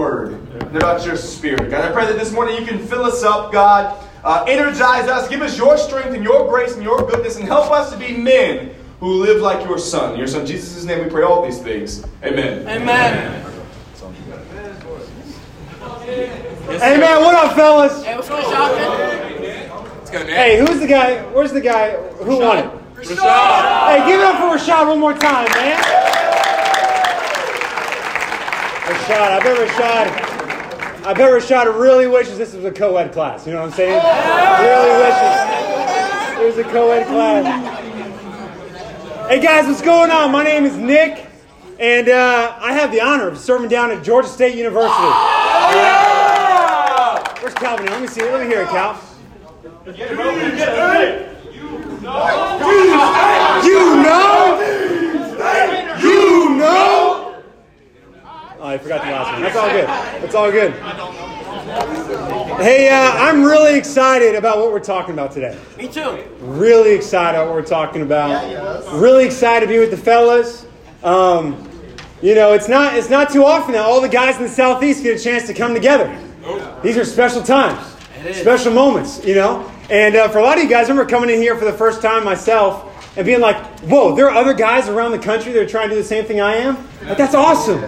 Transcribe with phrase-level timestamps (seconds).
[0.00, 1.70] word and about your spirit.
[1.70, 3.94] God, I pray that this morning you can fill us up, God.
[4.24, 7.70] Uh, energize us, give us your strength and your grace and your goodness, and help
[7.70, 10.12] us to be men who live like your son.
[10.14, 12.02] In your son Jesus' name we pray all these things.
[12.24, 12.66] Amen.
[12.66, 13.46] Amen.
[16.70, 17.22] Amen.
[17.22, 18.02] What up, fellas?
[18.02, 19.98] Hey, what's going on, Shotgun?
[19.98, 20.30] Let's go, Nick.
[20.30, 21.22] Hey, who's the guy?
[21.32, 21.96] Where's the guy?
[22.24, 22.70] Who won it?
[22.94, 23.88] Rashad.
[23.88, 26.19] Hey, give it up for Rashad one more time, man.
[28.90, 33.46] Rashad, I bet Rashad, I've bet Rashad really wishes this was a co-ed class.
[33.46, 34.02] You know what I'm saying?
[34.66, 35.50] Really wishes
[36.40, 37.44] it was a co-ed class.
[39.28, 40.32] Hey guys, what's going on?
[40.32, 41.28] My name is Nick,
[41.78, 44.92] and uh, I have the honor of serving down at Georgia State University.
[47.40, 47.86] Where's Calvin?
[47.86, 48.32] Let me see it.
[48.32, 49.00] Let me hear it, Cal.
[49.86, 50.30] You know.
[53.62, 54.58] You know?
[56.02, 56.99] You know?
[58.62, 59.40] Oh, I forgot the last one.
[59.40, 59.86] That's all good.
[59.86, 60.72] That's all good.
[62.62, 65.58] Hey, uh, I'm really excited about what we're talking about today.
[65.78, 66.22] Me too.
[66.40, 68.92] Really excited about what we're talking about.
[69.00, 70.66] Really excited to be with the fellas.
[71.02, 71.66] Um,
[72.20, 75.02] you know, it's not it's not too often that all the guys in the southeast
[75.02, 76.14] get a chance to come together.
[76.82, 77.82] These are special times,
[78.34, 79.24] special moments.
[79.24, 81.56] You know, and uh, for a lot of you guys, I remember coming in here
[81.56, 85.18] for the first time myself and being like, "Whoa, there are other guys around the
[85.18, 86.76] country that are trying to do the same thing I am.
[87.06, 87.82] Like that's awesome."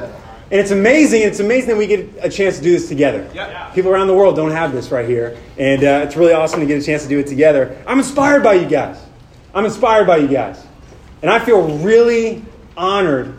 [0.53, 1.22] And it's amazing.
[1.22, 3.27] It's amazing that we get a chance to do this together.
[3.75, 6.67] People around the world don't have this right here, and uh, it's really awesome to
[6.67, 7.83] get a chance to do it together.
[7.86, 9.03] I'm inspired by you guys.
[9.55, 10.62] I'm inspired by you guys,
[11.22, 12.44] and I feel really
[12.77, 13.34] honored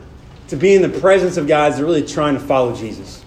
[0.48, 3.24] to be in the presence of guys that are really trying to follow Jesus.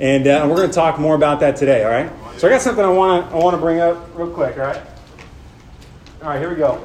[0.00, 1.84] And uh, we're going to talk more about that today.
[1.84, 2.10] All right.
[2.36, 4.58] So I got something I want to I want to bring up real quick.
[4.58, 4.82] All right.
[6.20, 6.40] All right.
[6.40, 6.84] Here we go.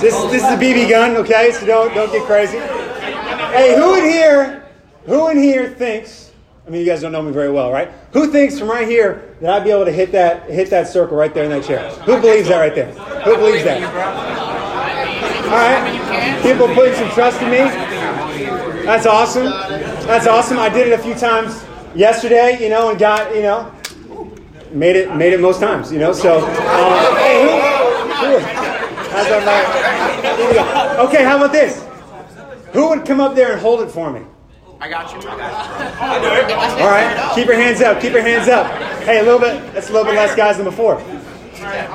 [0.00, 1.52] This this is a BB gun, okay?
[1.52, 2.56] So don't don't get crazy.
[2.56, 4.66] Hey, who in here,
[5.04, 6.32] who in here thinks?
[6.66, 7.90] I mean, you guys don't know me very well, right?
[8.12, 11.18] Who thinks from right here that I'd be able to hit that hit that circle
[11.18, 11.90] right there in that chair?
[12.06, 12.92] Who believes that right there?
[13.24, 13.82] Who believes that?
[15.44, 17.58] All right, people putting some trust in me.
[18.86, 19.50] That's awesome.
[20.06, 20.58] That's awesome.
[20.58, 21.62] I did it a few times
[21.94, 23.70] yesterday, you know, and got you know
[24.72, 26.14] made it made it most times, you know.
[26.14, 28.69] So, uh, hey, who, who,
[29.20, 30.38] how's that, Mike?
[30.38, 30.62] Here we go.
[31.08, 31.84] Okay, how about this?
[32.72, 34.22] Who would come up there and hold it for me?
[34.80, 35.18] I got you.
[35.28, 36.84] I got you.
[36.84, 38.00] All right, keep your hands up.
[38.00, 38.66] Keep your hands up.
[39.02, 39.74] Hey, a little bit.
[39.74, 40.94] That's a little bit less guys than before.
[40.94, 41.02] All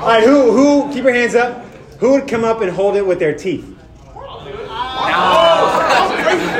[0.06, 0.92] right, who who?
[0.92, 1.64] Keep your hands up.
[1.98, 3.64] Who would come up and hold it with their teeth?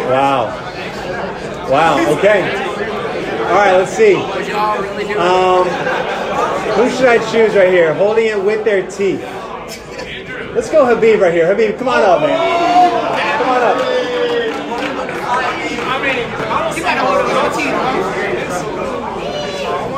[0.09, 0.51] Wow.
[1.71, 2.17] Wow.
[2.19, 2.43] Okay.
[3.45, 3.77] All right.
[3.77, 4.17] Let's see.
[5.15, 5.69] Um,
[6.75, 7.95] who should I choose right here?
[7.95, 9.23] Holding it with their teeth.
[10.57, 11.47] Let's go Habib right here.
[11.47, 12.33] Habib, come on up, man.
[13.37, 13.77] Come on up.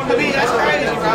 [0.09, 1.15] Habib, that's crazy, bro.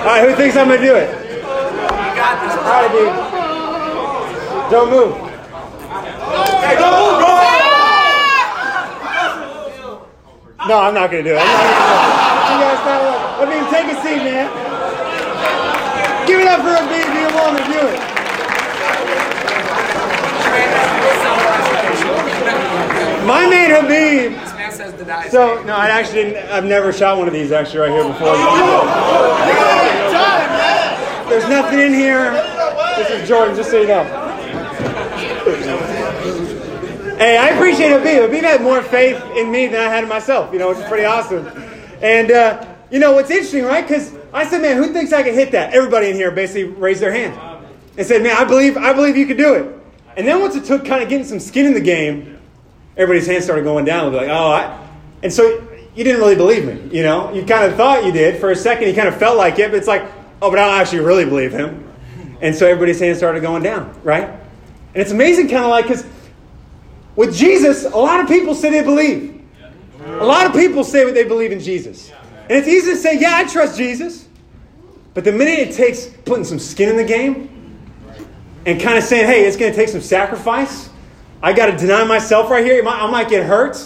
[0.00, 1.10] All right, who thinks I'm gonna do it?
[2.56, 3.12] All right, dude.
[4.70, 5.12] Don't move.
[6.64, 7.36] Hey, don't move, bro.
[10.66, 11.38] No, I'm not gonna do it.
[11.38, 12.26] I'm not gonna do it.
[12.50, 13.38] You guys stand up.
[13.38, 14.50] I mean, take a seat, man.
[16.26, 17.06] Give it up for Habib.
[17.14, 17.62] Be a woman.
[17.70, 18.00] Do it.
[23.24, 24.32] My man Habib.
[24.32, 25.04] This man says the.
[25.30, 26.50] So no, I actually didn't.
[26.50, 28.34] I've never shot one of these actually right here before.
[31.30, 32.32] There's nothing in here.
[32.96, 34.25] This is Jordan, just so you know.
[37.16, 38.20] Hey, I appreciate Habib.
[38.20, 40.84] Habib had more faith in me than I had in myself, you know, which is
[40.84, 41.46] pretty awesome.
[42.02, 43.88] And, uh, you know, what's interesting, right?
[43.88, 45.72] Because I said, man, who thinks I can hit that?
[45.72, 47.34] Everybody in here basically raised their hand
[47.96, 49.74] and said, man, I believe, I believe you could do it.
[50.18, 52.38] And then once it took kind of getting some skin in the game,
[52.98, 54.12] everybody's hands started going down.
[54.12, 54.88] They'll be like, oh, I.
[55.22, 57.32] And so you didn't really believe me, you know?
[57.32, 58.38] You kind of thought you did.
[58.38, 60.02] For a second, you kind of felt like it, but it's like,
[60.42, 61.90] oh, but I don't actually really believe him.
[62.42, 64.28] And so everybody's hands started going down, right?
[64.28, 66.04] And it's amazing, kind of like, because
[67.16, 69.42] with Jesus, a lot of people say they believe.
[70.04, 72.12] A lot of people say what they believe in Jesus.
[72.48, 74.28] And it's easy to say, yeah, I trust Jesus.
[75.14, 77.50] But the minute it takes putting some skin in the game
[78.66, 80.90] and kind of saying, hey, it's going to take some sacrifice,
[81.42, 83.76] I got to deny myself right here, I might get hurt.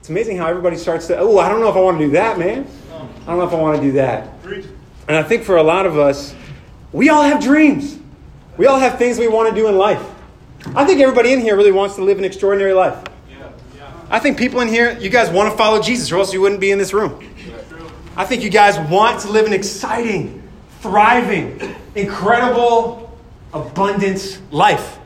[0.00, 2.12] It's amazing how everybody starts to, oh, I don't know if I want to do
[2.12, 2.66] that, man.
[2.92, 4.28] I don't know if I want to do that.
[5.06, 6.34] And I think for a lot of us,
[6.92, 7.98] we all have dreams.
[8.56, 10.02] We all have things we want to do in life.
[10.74, 13.04] I think everybody in here really wants to live an extraordinary life.
[14.10, 16.60] I think people in here, you guys want to follow Jesus, or else you wouldn't
[16.60, 17.22] be in this room.
[18.16, 20.42] I think you guys want to live an exciting,
[20.80, 23.16] thriving, incredible,
[23.52, 24.98] abundant life.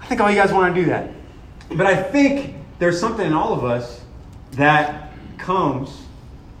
[0.00, 1.10] I think all you guys want to do that.
[1.70, 4.02] But I think there's something in all of us
[4.52, 6.02] that comes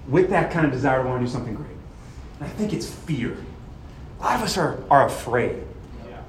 [0.08, 1.76] with that kind of desire to want to do something great.
[2.40, 3.36] And I think it's fear.
[4.20, 5.62] A lot of us are, are afraid.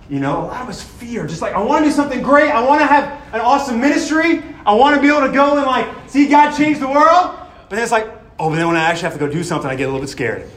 [0.09, 1.25] You know, a lot of us fear.
[1.25, 2.51] Just like, I want to do something great.
[2.51, 4.43] I want to have an awesome ministry.
[4.65, 7.37] I want to be able to go and like see God change the world.
[7.69, 8.07] But then it's like,
[8.39, 10.01] oh, but then when I actually have to go do something, I get a little
[10.01, 10.49] bit scared.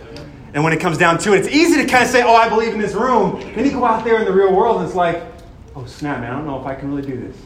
[0.52, 2.48] And when it comes down to it, it's easy to kind of say, oh, I
[2.48, 3.40] believe in this room.
[3.54, 5.22] Then you go out there in the real world and it's like,
[5.76, 7.36] oh, snap, man, I don't know if I can really do this.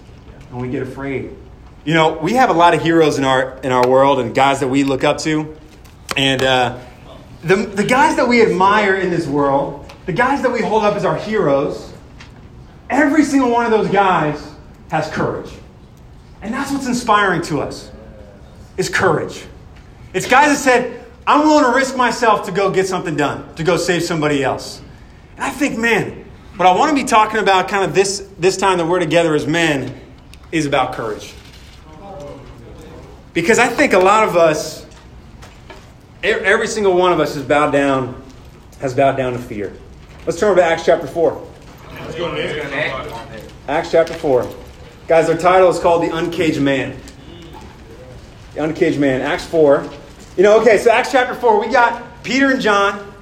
[0.50, 1.36] And we get afraid.
[1.84, 4.60] You know, we have a lot of heroes in our, in our world and guys
[4.60, 5.56] that we look up to.
[6.16, 6.78] And uh,
[7.42, 10.94] the, the guys that we admire in this world, the guys that we hold up
[10.94, 11.91] as our heroes,
[12.92, 14.54] every single one of those guys
[14.90, 15.50] has courage.
[16.42, 17.90] And that's what's inspiring to us,
[18.76, 19.44] is courage.
[20.12, 23.64] It's guys that said, I'm willing to risk myself to go get something done, to
[23.64, 24.82] go save somebody else.
[25.36, 26.24] And I think, man,
[26.56, 29.34] what I want to be talking about kind of this, this time that we're together
[29.34, 29.98] as men
[30.50, 31.32] is about courage.
[33.32, 34.84] Because I think a lot of us,
[36.22, 38.22] every single one of us has bowed down,
[38.80, 39.72] has bowed down to fear.
[40.26, 41.51] Let's turn over to Acts chapter 4.
[42.04, 43.50] Let's go, Nick.
[43.68, 44.52] Acts chapter 4.
[45.06, 46.96] Guys, our title is called The Uncaged Man.
[48.54, 49.20] The Uncaged Man.
[49.20, 49.88] Acts 4.
[50.36, 53.12] You know, okay, so Acts chapter 4, we got Peter and John.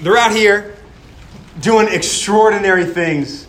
[0.00, 0.76] They're out here
[1.60, 3.46] doing extraordinary things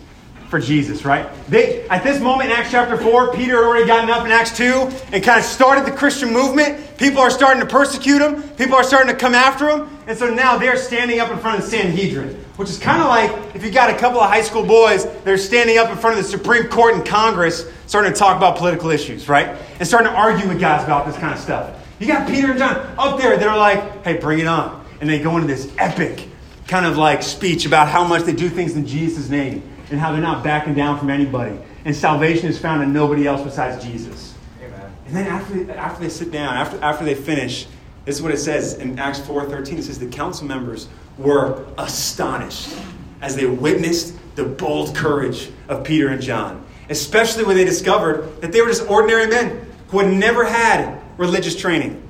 [0.48, 1.28] for Jesus, right?
[1.48, 4.56] They at this moment in Acts chapter 4, Peter had already gotten up in Acts
[4.56, 6.98] 2 and kind of started the Christian movement.
[6.98, 10.28] People are starting to persecute him, people are starting to come after him, and so
[10.28, 13.64] now they're standing up in front of the Sanhedrin, which is kind of like if
[13.64, 16.28] you got a couple of high school boys they're standing up in front of the
[16.28, 19.56] Supreme Court and Congress starting to talk about political issues, right?
[19.78, 21.76] And starting to argue with guys about this kind of stuff.
[22.00, 24.84] You got Peter and John up there, they're like, hey, bring it on.
[25.00, 26.26] And they go into this epic
[26.66, 29.62] kind of like speech about how much they do things in Jesus' name
[29.92, 31.56] and how they're not backing down from anybody.
[31.84, 34.34] And salvation is found in nobody else besides Jesus.
[34.60, 34.92] Amen.
[35.06, 37.68] And then after they, after they sit down, after, after they finish,
[38.04, 39.78] this is what it says in Acts 4.13.
[39.78, 40.88] It says the council members
[41.18, 42.74] were astonished
[43.20, 48.52] as they witnessed the bold courage of Peter and John, especially when they discovered that
[48.52, 52.02] they were just ordinary men who had never had religious training.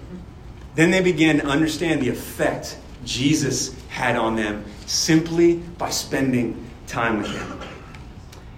[0.76, 7.18] Then they began to understand the effect Jesus had on them simply by spending time
[7.18, 7.60] with him.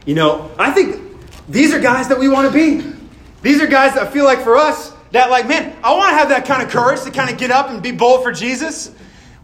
[0.05, 1.01] You know, I think
[1.49, 2.93] these are guys that we want to be.
[3.41, 6.17] These are guys that I feel like for us, that like, man, I want to
[6.17, 8.91] have that kind of courage to kind of get up and be bold for Jesus.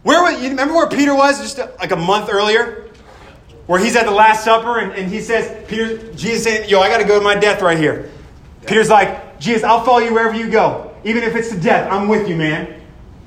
[0.02, 2.90] Where you remember where Peter was just uh, like a month earlier?
[3.66, 6.88] Where he's at the Last Supper and, and he says, Peter, Jesus saying, Yo, I
[6.88, 8.10] got to go to my death right here.
[8.66, 10.94] Peter's like, Jesus, I'll follow you wherever you go.
[11.04, 12.80] Even if it's to death, I'm with you, man.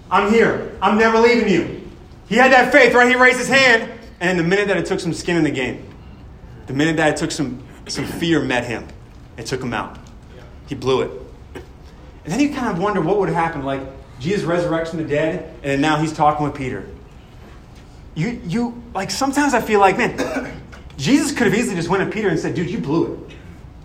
[0.10, 0.78] I'm here.
[0.82, 1.90] I'm never leaving you.
[2.28, 3.08] He had that faith, right?
[3.08, 5.86] He raised his hand, and the minute that it took some skin in the game,
[6.68, 8.88] the minute that it took some, some fear met him,
[9.38, 9.98] it took him out.
[10.68, 11.21] He blew it.
[12.24, 13.66] And then you kind of wonder what would have happened.
[13.66, 13.82] Like,
[14.20, 16.88] Jesus resurrects from the dead, and now he's talking with Peter.
[18.14, 20.62] You, you, like, sometimes I feel like, man,
[20.98, 23.36] Jesus could have easily just went to Peter and said, dude, you blew it.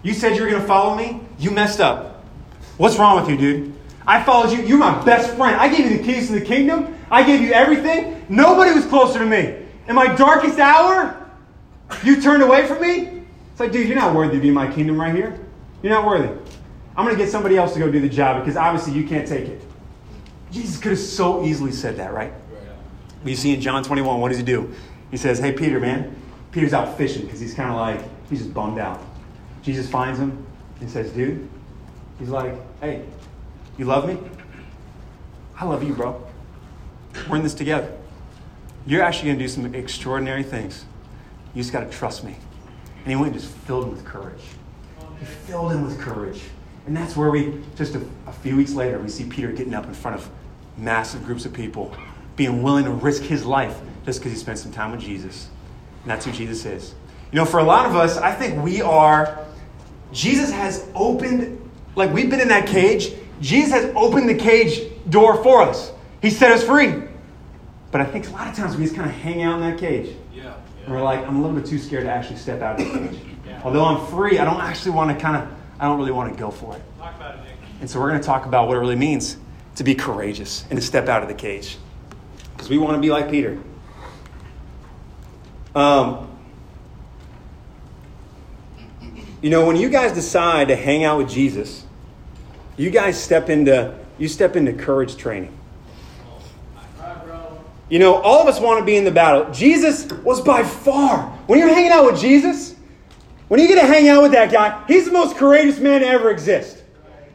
[0.03, 1.21] You said you were going to follow me.
[1.39, 2.25] You messed up.
[2.77, 3.75] What's wrong with you, dude?
[4.07, 4.63] I followed you.
[4.65, 5.57] You're my best friend.
[5.57, 6.95] I gave you the keys to the kingdom.
[7.11, 8.25] I gave you everything.
[8.29, 9.57] Nobody was closer to me.
[9.89, 11.29] In my darkest hour,
[12.05, 13.25] you turned away from me?
[13.51, 15.39] It's like, dude, you're not worthy to be in my kingdom right here.
[15.83, 16.29] You're not worthy.
[16.97, 19.29] I'm going to get somebody else to go do the job because obviously you can't
[19.29, 19.63] take it.
[20.51, 22.33] Jesus could have so easily said that, right?
[23.23, 24.73] But you see in John 21, what does he do?
[25.11, 26.15] He says, Hey, Peter, man.
[26.53, 28.01] Peter's out fishing because he's kind of like,
[28.31, 29.03] he's just bummed out.
[29.63, 30.47] Jesus finds him
[30.81, 31.49] and says, Dude,
[32.19, 33.05] he's like, Hey,
[33.77, 34.19] you love me?
[35.59, 36.25] I love you, bro.
[37.29, 37.95] We're in this together.
[38.87, 40.85] You're actually going to do some extraordinary things.
[41.55, 42.37] You just got to trust me.
[43.01, 44.43] And he went and just filled him with courage.
[45.19, 46.43] He filled him with courage.
[46.87, 49.87] And that's where we, just a, a, few weeks later, we see Peter getting up
[49.87, 50.31] in front of
[50.77, 51.95] massive groups of people,
[52.37, 55.49] being willing to risk his life just because he spent some time with Jesus.
[56.03, 56.95] And that's who Jesus is.
[57.33, 59.45] You know, for a lot of us, I think we are,
[60.13, 61.61] Jesus has opened,
[61.97, 65.93] like we've been in that cage, Jesus has opened the cage door for us.
[66.23, 67.03] He set us free.
[67.91, 69.79] But I think a lot of times we just kind of hang out in that
[69.79, 70.15] cage.
[70.33, 70.45] Yeah.
[70.45, 70.55] yeah.
[70.85, 72.99] And we're like, I'm a little bit too scared to actually step out of the
[72.99, 73.21] cage.
[73.47, 73.61] Yeah.
[73.65, 76.39] Although I'm free, I don't actually want to kind of, I don't really want to
[76.39, 76.83] go for it.
[76.99, 77.57] Talk about it, Nick.
[77.81, 79.37] And so we're going to talk about what it really means
[79.77, 81.77] to be courageous and to step out of the cage.
[82.53, 83.59] Because we want to be like Peter.
[85.75, 86.27] Um,
[89.43, 91.85] You know, when you guys decide to hang out with Jesus,
[92.77, 95.57] you guys step into you step into courage training.
[97.89, 99.53] You know, all of us want to be in the battle.
[99.53, 101.29] Jesus was by far.
[101.47, 102.75] When you're hanging out with Jesus,
[103.49, 106.07] when you get to hang out with that guy, he's the most courageous man to
[106.07, 106.83] ever exist.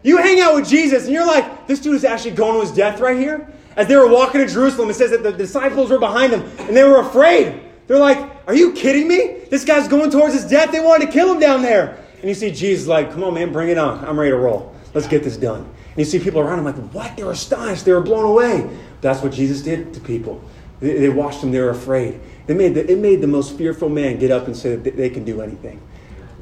[0.03, 2.71] You hang out with Jesus and you're like, this dude is actually going to his
[2.71, 3.47] death right here.
[3.75, 6.75] As they were walking to Jerusalem, it says that the disciples were behind them and
[6.75, 7.61] they were afraid.
[7.87, 9.45] They're like, Are you kidding me?
[9.49, 10.71] This guy's going towards his death.
[10.71, 12.03] They wanted to kill him down there.
[12.15, 14.03] And you see Jesus like, Come on, man, bring it on.
[14.03, 14.75] I'm ready to roll.
[14.93, 15.61] Let's get this done.
[15.61, 17.15] And you see people around him like, What?
[17.15, 17.85] They were astonished.
[17.85, 18.69] They were blown away.
[19.01, 20.41] That's what Jesus did to people.
[20.79, 21.51] They, they watched him.
[21.51, 22.19] They were afraid.
[22.47, 25.09] They made the, it made the most fearful man get up and say that they
[25.09, 25.81] can do anything.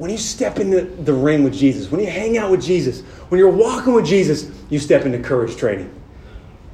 [0.00, 3.38] When you step into the ring with Jesus, when you hang out with Jesus, when
[3.38, 5.94] you're walking with Jesus, you step into courage training.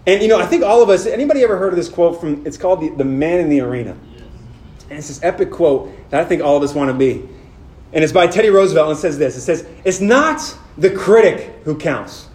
[0.06, 2.46] And you know, I think all of us, anybody ever heard of this quote from,
[2.46, 3.98] it's called the, the Man in the Arena.
[4.90, 7.28] And it's this epic quote that I think all of us want to be.
[7.92, 11.52] And it's by Teddy Roosevelt, and it says this It says, It's not the critic
[11.64, 12.28] who counts,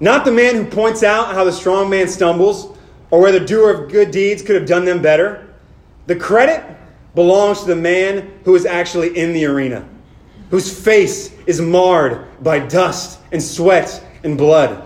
[0.00, 2.76] not the man who points out how the strong man stumbles
[3.12, 5.54] or where the doer of good deeds could have done them better.
[6.08, 6.73] The credit
[7.14, 9.88] belongs to the man who is actually in the arena,
[10.50, 14.82] whose face is marred by dust and sweat and blood,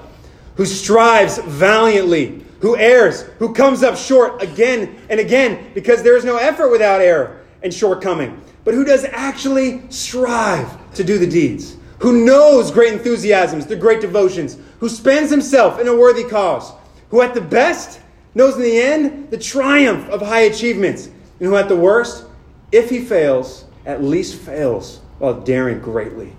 [0.56, 6.24] who strives valiantly, who errs, who comes up short again and again because there is
[6.24, 11.76] no effort without error and shortcoming, but who does actually strive to do the deeds,
[12.00, 16.72] who knows great enthusiasms, the great devotions, who spends himself in a worthy cause,
[17.10, 18.00] who at the best
[18.34, 22.24] knows in the end the triumph of high achievements, and who at the worst,
[22.72, 26.32] if he fails, at least fails while daring greatly.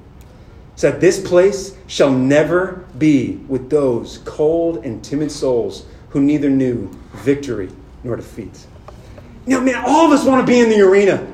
[0.75, 6.49] So that this place shall never be with those cold and timid souls who neither
[6.49, 7.69] knew victory
[8.03, 8.65] nor defeat.
[9.45, 11.27] Now, man, all of us want to be in the arena.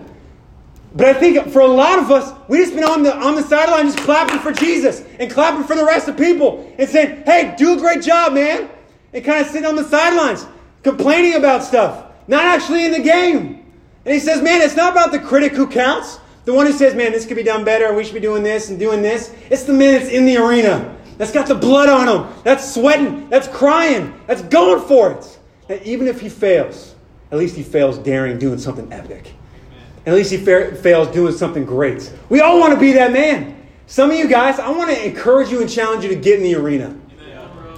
[0.95, 3.43] But I think for a lot of us, we just been on the on the
[3.43, 7.53] sideline just clapping for Jesus and clapping for the rest of people and saying, hey,
[7.57, 8.69] do a great job, man.
[9.13, 10.45] And kind of sitting on the sidelines,
[10.83, 13.54] complaining about stuff, not actually in the game.
[14.05, 16.93] And he says, man, it's not about the critic who counts, the one who says,
[16.93, 19.33] man, this could be done better, we should be doing this and doing this.
[19.49, 23.27] It's the man that's in the arena, that's got the blood on him, that's sweating,
[23.29, 25.39] that's crying, that's going for it.
[25.69, 26.93] And even if he fails,
[27.31, 29.33] at least he fails daring, doing something epic.
[30.05, 32.13] At least he fa- fails doing something great.
[32.29, 33.59] We all want to be that man.
[33.87, 36.43] Some of you guys, I want to encourage you and challenge you to get in
[36.43, 36.95] the arena.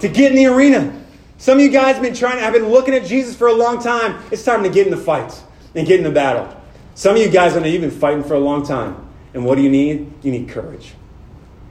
[0.02, 0.94] To get in the arena.
[1.38, 3.82] Some of you guys have been trying, I've been looking at Jesus for a long
[3.82, 4.22] time.
[4.30, 5.42] It's time to get in the fight
[5.76, 6.56] and get in the battle.
[6.96, 9.08] Some of you guys I know you've been fighting for a long time.
[9.34, 10.12] And what do you need?
[10.24, 10.94] You need courage.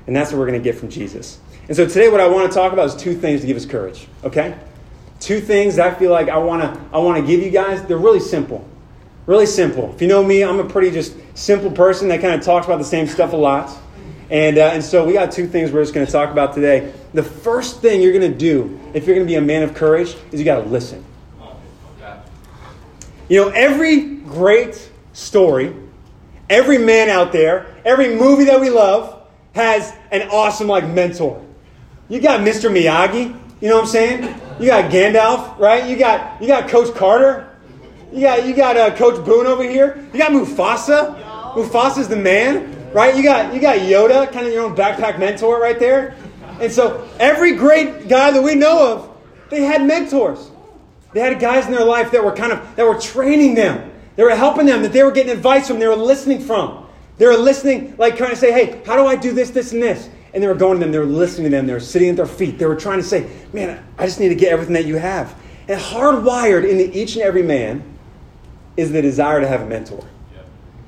[0.07, 1.41] And that's what we're going to get from Jesus.
[1.67, 3.67] And so today what I want to talk about is two things to give us
[3.67, 4.57] courage, okay?
[5.19, 7.83] Two things I feel like I want to I want to give you guys.
[7.87, 8.69] They're really simple.
[9.27, 9.93] Really simple.
[9.93, 12.79] If you know me, I'm a pretty just simple person that kind of talks about
[12.79, 13.77] the same stuff a lot.
[14.31, 16.93] And, uh, and so we got two things we're just going to talk about today.
[17.15, 19.75] The first thing you're going to do if you're going to be a man of
[19.75, 21.05] courage is you got to listen.
[23.29, 25.75] You know, every great story,
[26.49, 31.45] every man out there, every movie that we love has an awesome like mentor.
[32.09, 32.71] You got Mr.
[32.71, 34.23] Miyagi, you know what I'm saying?
[34.61, 35.89] You got Gandalf, right?
[35.89, 37.51] You got you got Coach Carter.
[38.13, 40.07] You got you got uh, Coach Boone over here.
[40.13, 41.23] You got Mufasa.
[41.55, 43.17] Mufasa's the man, right?
[43.17, 46.15] You got you got Yoda, kind of your own backpack mentor right there.
[46.61, 49.17] And so every great guy that we know of,
[49.51, 50.51] they had mentors.
[51.17, 53.91] They had guys in their life that were kind of that were training them.
[54.17, 56.87] They were helping them, that they were getting advice from, they were listening from.
[57.17, 59.83] They were listening, like trying to say, hey, how do I do this, this, and
[59.83, 60.11] this?
[60.35, 62.17] And they were going to them, they were listening to them, they were sitting at
[62.17, 62.59] their feet.
[62.59, 65.35] They were trying to say, man, I just need to get everything that you have.
[65.69, 67.83] And hardwired into each and every man
[68.77, 70.05] is the desire to have a mentor,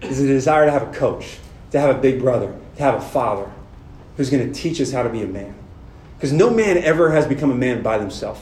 [0.03, 1.39] is the desire to have a coach,
[1.71, 3.51] to have a big brother, to have a father
[4.19, 5.55] who's going to teach us how to be a man.
[6.17, 8.41] Because no man ever has become a man by themselves.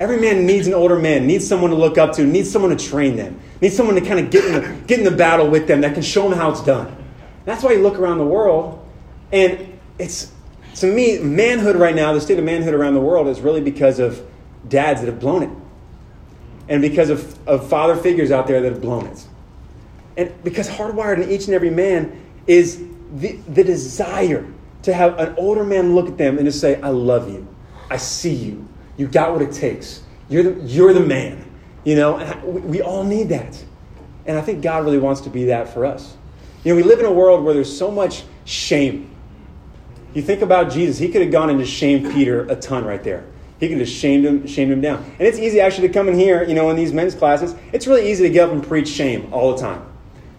[0.00, 2.88] Every man needs an older man, needs someone to look up to, needs someone to
[2.88, 5.66] train them, needs someone to kind of get in the, get in the battle with
[5.66, 6.94] them that can show them how it's done.
[7.44, 8.86] That's why you look around the world,
[9.32, 10.32] and it's,
[10.76, 13.98] to me, manhood right now, the state of manhood around the world is really because
[13.98, 14.24] of
[14.68, 15.50] dads that have blown it.
[16.68, 19.26] And because of, of father figures out there that have blown it.
[20.16, 24.46] And because hardwired in each and every man is the, the desire
[24.82, 27.46] to have an older man look at them and to say, I love you.
[27.90, 28.68] I see you.
[28.98, 30.02] You got what it takes.
[30.28, 31.50] You're the, you're the man.
[31.84, 33.64] You know, we, we all need that.
[34.26, 36.14] And I think God really wants to be that for us.
[36.64, 39.14] You know, we live in a world where there's so much shame.
[40.12, 43.02] You think about Jesus, he could have gone and just shamed Peter a ton right
[43.02, 43.24] there.
[43.60, 45.04] He could have shamed him, shamed him down.
[45.18, 47.54] And it's easy actually to come in here, you know, in these men's classes.
[47.72, 49.84] It's really easy to get up and preach shame all the time.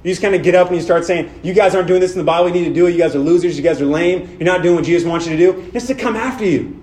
[0.03, 2.13] You just kind of get up and you start saying, You guys aren't doing this
[2.13, 2.47] in the Bible.
[2.47, 2.91] You need to do it.
[2.91, 3.57] You guys are losers.
[3.57, 4.37] You guys are lame.
[4.39, 5.71] You're not doing what Jesus wants you to do.
[5.73, 6.81] It's to come after you.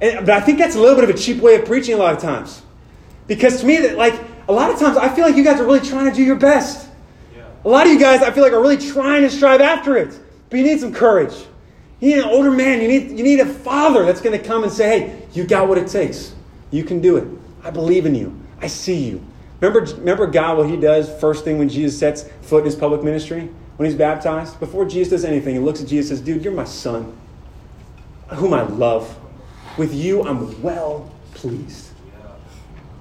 [0.00, 1.98] And, but I think that's a little bit of a cheap way of preaching a
[1.98, 2.62] lot of times.
[3.26, 5.64] Because to me, that like a lot of times, I feel like you guys are
[5.64, 6.88] really trying to do your best.
[7.64, 10.16] A lot of you guys, I feel like, are really trying to strive after it.
[10.48, 11.34] But you need some courage.
[11.98, 12.80] You need an older man.
[12.80, 15.66] You need, you need a father that's going to come and say, hey, you got
[15.66, 16.32] what it takes.
[16.70, 17.26] You can do it.
[17.64, 18.38] I believe in you.
[18.60, 19.24] I see you.
[19.60, 23.02] Remember, remember God, what he does first thing when Jesus sets foot in his public
[23.02, 23.50] ministry?
[23.76, 24.60] When he's baptized?
[24.60, 27.16] Before Jesus does anything, he looks at Jesus and says, Dude, you're my son,
[28.28, 29.18] whom I love.
[29.76, 31.90] With you, I'm well pleased.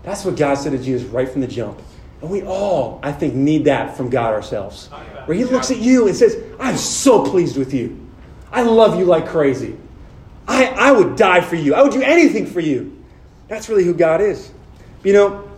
[0.03, 1.82] That's what God said to Jesus right from the jump.
[2.22, 4.88] And we all, I think, need that from God ourselves.
[5.25, 8.08] Where He looks at you and says, I'm so pleased with you.
[8.51, 9.77] I love you like crazy.
[10.48, 11.74] I, I would die for you.
[11.74, 13.03] I would do anything for you.
[13.48, 14.51] That's really who God is.
[15.03, 15.50] You know,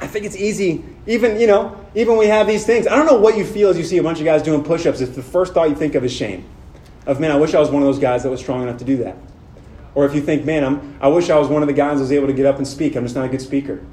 [0.00, 2.86] I think it's easy, even, you know, even we have these things.
[2.86, 4.86] I don't know what you feel as you see a bunch of guys doing push
[4.86, 6.44] ups if the first thought you think of is shame.
[7.06, 8.84] Of, man, I wish I was one of those guys that was strong enough to
[8.84, 9.16] do that.
[9.98, 12.02] Or if you think, man, I'm, I wish I was one of the guys that
[12.02, 12.94] was able to get up and speak.
[12.94, 13.84] I'm just not a good speaker.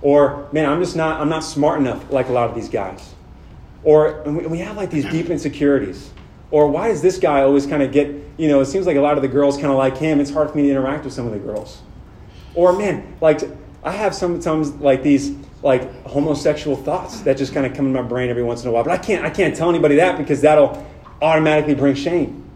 [0.00, 3.14] Or, man, I'm just not, I'm not smart enough like a lot of these guys.
[3.84, 6.10] Or we have like these deep insecurities.
[6.50, 9.00] Or why does this guy always kind of get, you know, it seems like a
[9.00, 10.18] lot of the girls kind of like him.
[10.18, 11.80] It's hard for me to interact with some of the girls.
[12.56, 13.42] Or, man, like,
[13.84, 15.30] I have sometimes like these
[15.62, 18.72] like homosexual thoughts that just kind of come in my brain every once in a
[18.72, 18.82] while.
[18.82, 20.84] But I can't, I can't tell anybody that because that'll
[21.22, 22.50] automatically bring shame.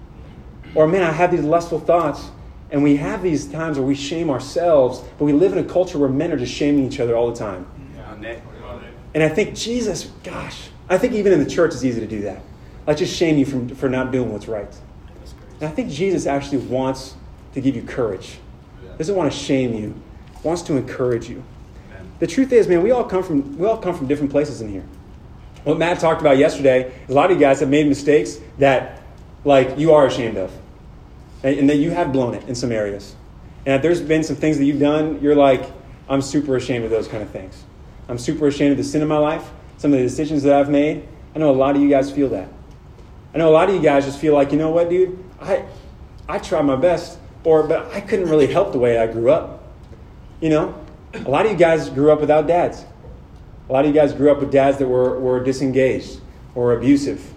[0.75, 2.33] Or, man, I have these lustful thoughts
[2.71, 5.99] and we have these times where we shame ourselves, but we live in a culture
[5.99, 7.67] where men are just shaming each other all the time.
[9.15, 12.23] And I think Jesus, gosh, I think even in the church it's easy to do
[12.23, 12.43] that.
[12.87, 14.69] Like just shame you from, for not doing what's right.
[15.61, 17.15] And I think Jesus actually wants
[17.55, 18.39] to give you courage.
[18.99, 19.95] Doesn't want to shame you.
[20.43, 21.43] Wants to encourage you.
[22.19, 24.71] The truth is, man, we all come from we all come from different places in
[24.71, 24.85] here.
[25.65, 29.03] What Matt talked about yesterday, a lot of you guys have made mistakes that
[29.45, 30.53] like you are ashamed of
[31.55, 33.15] and that you have blown it in some areas.
[33.65, 35.65] And there's been some things that you've done, you're like,
[36.09, 37.65] I'm super ashamed of those kind of things.
[38.09, 40.71] I'm super ashamed of the sin in my life, some of the decisions that I've
[40.71, 41.06] made.
[41.35, 42.49] I know a lot of you guys feel that.
[43.35, 45.65] I know a lot of you guys just feel like, you know what, dude, I,
[46.28, 49.65] I tried my best, or but I couldn't really help the way I grew up.
[50.41, 52.85] You know, a lot of you guys grew up without dads.
[53.69, 56.21] A lot of you guys grew up with dads that were, were disengaged
[56.54, 57.35] or abusive,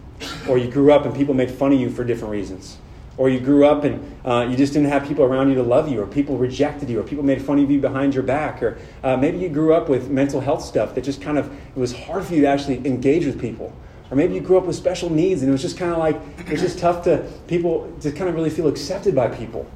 [0.48, 2.78] or you grew up and people made fun of you for different reasons
[3.20, 5.90] or you grew up and uh, you just didn't have people around you to love
[5.90, 8.78] you, or people rejected you, or people made fun of you behind your back, or
[9.04, 11.94] uh, maybe you grew up with mental health stuff that just kind of it was
[11.94, 13.76] hard for you to actually engage with people.
[14.10, 16.20] Or maybe you grew up with special needs and it was just kind of like,
[16.48, 19.70] it's just tough to people to kind of really feel accepted by people.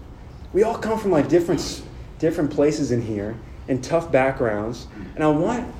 [0.53, 1.83] We all come from like different,
[2.19, 4.87] different places in here and tough backgrounds.
[5.15, 5.71] And I want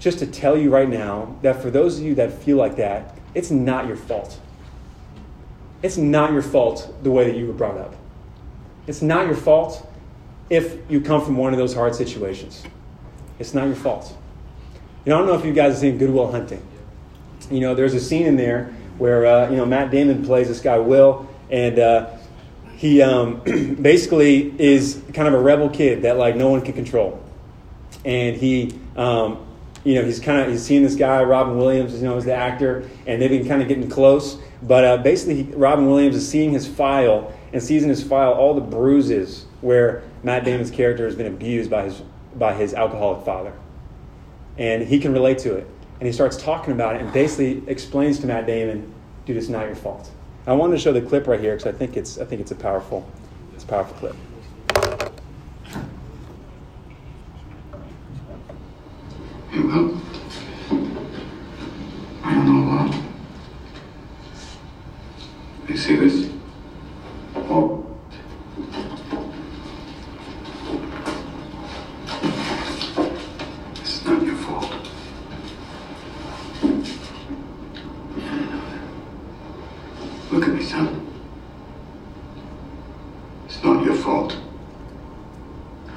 [0.00, 3.16] just to tell you right now that for those of you that feel like that,
[3.34, 4.40] it's not your fault.
[5.82, 7.94] It's not your fault the way that you were brought up.
[8.86, 9.86] It's not your fault
[10.50, 12.64] if you come from one of those hard situations.
[13.38, 14.16] It's not your fault.
[15.04, 16.62] You know, I don't know if you guys have seen Good Will Hunting.
[17.50, 20.60] You know, there's a scene in there where, uh, you know, Matt Damon plays this
[20.60, 22.10] guy, Will, and uh,
[22.76, 23.40] he um,
[23.80, 27.22] basically is kind of a rebel kid that, like, no one can control.
[28.04, 29.46] And he, um,
[29.84, 32.34] you know, he's kind of, he's seeing this guy, Robin Williams, you know, is the
[32.34, 34.38] actor, and they've been kind of getting close.
[34.62, 38.32] But uh, basically, he, Robin Williams is seeing his file and sees in his file
[38.32, 42.02] all the bruises where Matt Damon's character has been abused by his,
[42.36, 43.52] by his alcoholic father.
[44.58, 45.66] And he can relate to it.
[45.98, 48.92] And he starts talking about it and basically explains to Matt Damon,
[49.24, 50.10] dude, it's not your fault.
[50.46, 52.50] I wanted to show the clip right here because I think it's I think it's
[52.50, 53.08] a powerful
[53.54, 54.16] it's a powerful clip.
[59.50, 60.00] Hey, well,
[62.22, 62.94] I don't know a lot.
[65.68, 66.30] You see this?
[67.34, 67.84] Oh.
[73.80, 74.72] It's not your fault.
[80.30, 81.06] Look at me, son.
[83.46, 84.36] It's not your fault.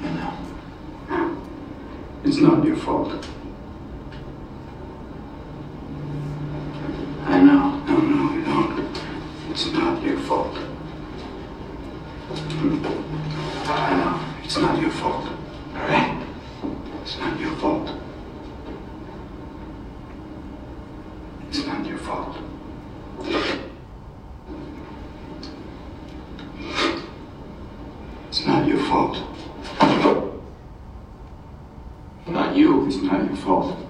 [0.00, 0.32] I know.
[2.24, 3.12] It's not your fault.
[7.26, 7.78] I know.
[7.86, 8.98] No, no, you don't.
[9.54, 10.56] It's not your fault.
[12.56, 12.84] Hmm.
[13.70, 14.20] I know.
[14.42, 15.28] It's not your fault.
[15.76, 16.26] All right?
[17.02, 17.88] It's not your fault.
[21.48, 22.36] It's not your fault.
[28.28, 29.16] It's not your fault.
[32.26, 32.86] Not you.
[32.88, 33.83] It's not your fault.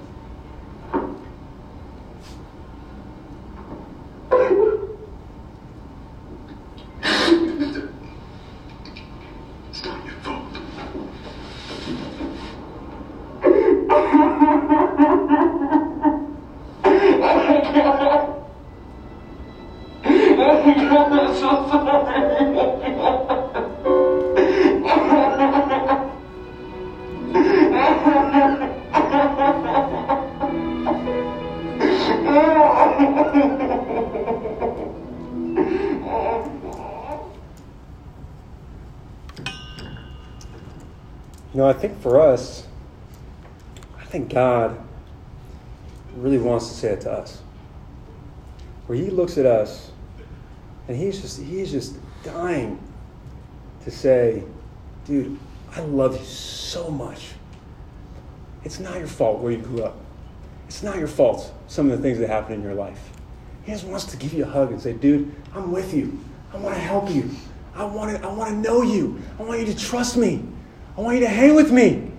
[41.65, 42.67] Know, I think for us,
[43.99, 44.79] I think God
[46.17, 47.41] really wants to say it to us.
[48.87, 49.91] Where He looks at us
[50.89, 52.79] and He's just He's just dying
[53.85, 54.45] to say,
[55.07, 55.39] dude,
[55.75, 57.33] I love you so much.
[58.63, 59.97] It's not your fault where you grew up.
[60.67, 63.11] It's not your fault some of the things that happen in your life.
[63.65, 66.21] He just wants to give you a hug and say, dude, I'm with you.
[66.53, 67.31] I want to help you.
[67.75, 69.21] I want to, I want to know you.
[69.39, 70.45] I want you to trust me.
[70.97, 72.11] I want you to hang with me.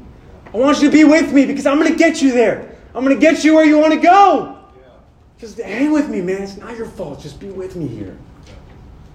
[0.54, 2.76] I want you to be with me because I'm going to get you there.
[2.94, 4.58] I'm going to get you where you want to go.
[5.38, 6.44] Just hang with me, man.
[6.44, 7.22] It's not your fault.
[7.22, 8.18] Just be with me here.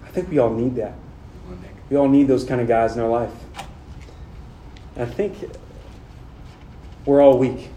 [0.05, 0.93] I think we all need that.
[1.89, 3.31] We all need those kind of guys in our life.
[4.95, 5.35] I think
[7.05, 7.69] we're all weak.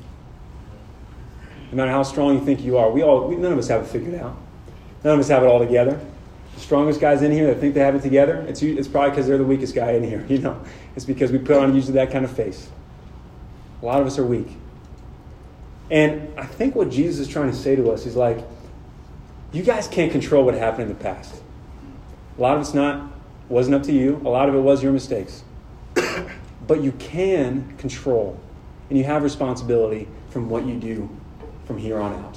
[1.70, 3.82] No matter how strong you think you are, we all we, none of us have
[3.82, 4.36] it figured out.
[5.02, 6.00] None of us have it all together.
[6.54, 9.26] The strongest guys in here that think they have it together, it's, it's probably because
[9.26, 10.24] they're the weakest guy in here.
[10.28, 10.64] You know,
[10.96, 12.68] it's because we put on usually that kind of face.
[13.82, 14.48] A lot of us are weak.
[15.90, 18.38] And I think what Jesus is trying to say to us is like,
[19.52, 21.34] you guys can't control what happened in the past.
[22.38, 23.12] A lot of it's not
[23.48, 24.20] wasn't up to you.
[24.24, 25.44] A lot of it was your mistakes.
[26.66, 28.38] but you can control
[28.88, 31.08] and you have responsibility from what you do
[31.66, 32.36] from here on out.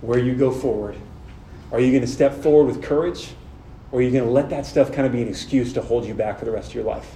[0.00, 0.96] Where you go forward.
[1.72, 3.30] Are you going to step forward with courage?
[3.92, 6.04] Or are you going to let that stuff kind of be an excuse to hold
[6.04, 7.14] you back for the rest of your life?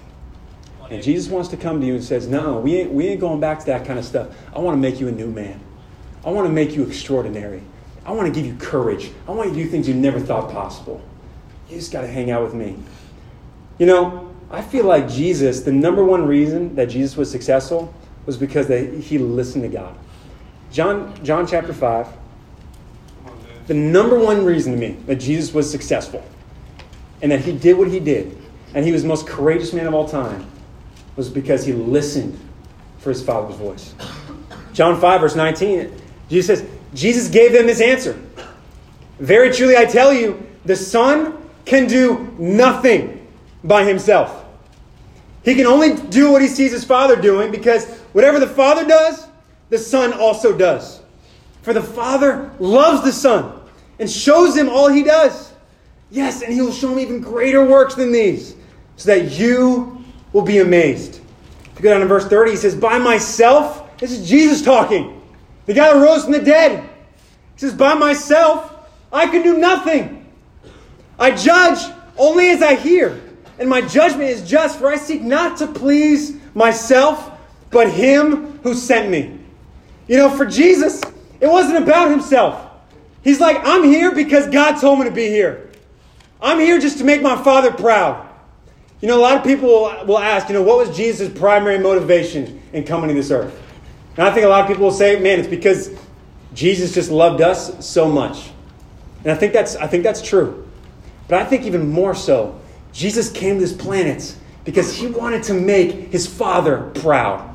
[0.91, 3.41] And Jesus wants to come to you and says, No, we ain't, we ain't going
[3.41, 4.29] back to that kind of stuff.
[4.55, 5.61] I want to make you a new man.
[6.25, 7.63] I want to make you extraordinary.
[8.05, 9.11] I want to give you courage.
[9.29, 11.01] I want you to do things you never thought possible.
[11.69, 12.77] You just got to hang out with me.
[13.79, 17.95] You know, I feel like Jesus, the number one reason that Jesus was successful
[18.27, 19.97] was because they, he listened to God.
[20.73, 22.09] John, John chapter 5,
[23.69, 26.25] the number one reason to me that Jesus was successful
[27.23, 28.37] and that he did what he did
[28.75, 30.47] and he was the most courageous man of all time
[31.17, 32.39] was because he listened
[32.99, 33.95] for his father's voice.
[34.73, 35.93] John 5, verse 19,
[36.29, 38.21] Jesus says, Jesus gave them this answer.
[39.19, 43.27] Very truly, I tell you, the Son can do nothing
[43.65, 44.45] by himself.
[45.45, 49.27] He can only do what he sees his Father doing because whatever the Father does,
[49.69, 51.01] the Son also does.
[51.63, 53.61] For the Father loves the Son
[53.99, 55.50] and shows him all he does.
[56.11, 58.55] Yes, and he will show me even greater works than these,
[58.97, 61.21] so that you will be amazed.
[61.73, 65.21] If you go down to verse 30, he says, By myself, this is Jesus talking,
[65.67, 66.83] the guy that rose from the dead.
[66.83, 70.27] He says, By myself, I can do nothing.
[71.19, 71.79] I judge
[72.17, 73.21] only as I hear,
[73.59, 77.31] and my judgment is just, for I seek not to please myself,
[77.71, 79.39] but him who sent me.
[80.09, 81.01] You know, for Jesus,
[81.41, 82.69] it wasn't about himself.
[83.23, 85.70] He's like, I'm here because God told me to be here.
[86.43, 88.29] I'm here just to make my Father proud.
[89.01, 89.69] You know, a lot of people
[90.07, 93.59] will ask, you know, what was Jesus' primary motivation in coming to this earth?
[94.17, 95.91] And I think a lot of people will say, man, it's because
[96.53, 98.51] Jesus just loved us so much.
[99.23, 100.69] And I think that's, I think that's true.
[101.29, 102.61] But I think even more so,
[102.93, 107.47] Jesus came to this planet because he wanted to make his Father proud.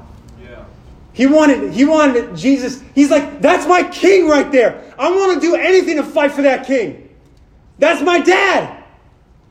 [1.14, 2.84] He wanted, he wanted Jesus.
[2.94, 4.94] He's like, that's my king right there.
[4.98, 7.05] I want to do anything to fight for that king.
[7.80, 8.84] That's my dad.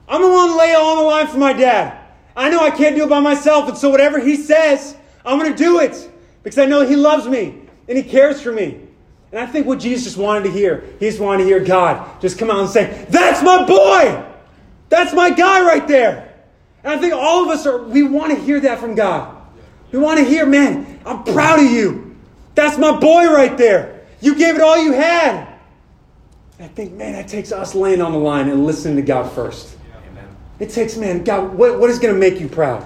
[0.08, 1.98] I'm the one to lay all the line for my dad.
[2.36, 5.52] I know I can't do it by myself, and so whatever he says, I'm going
[5.52, 6.10] to do it
[6.42, 8.80] because I know he loves me and he cares for me.
[9.32, 12.20] And I think what Jesus just wanted to hear, he just wanted to hear God
[12.20, 14.24] just come out and say, That's my boy!
[14.88, 16.32] That's my guy right there.
[16.84, 19.34] And I think all of us are, we want to hear that from God.
[19.90, 22.16] We want to hear, man, I'm proud of you.
[22.54, 24.06] That's my boy right there.
[24.20, 25.53] You gave it all you had.
[26.58, 29.30] And I think, man, that takes us laying on the line and listening to God
[29.32, 29.76] first.
[30.60, 32.82] It takes, man, God, what, what is going to make you proud?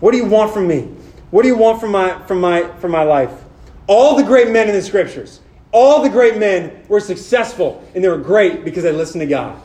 [0.00, 0.88] What do you want from me?
[1.30, 3.30] What do you want from my, from, my, from my life?
[3.86, 8.08] All the great men in the scriptures, all the great men were successful and they
[8.08, 9.60] were great because they listened to God.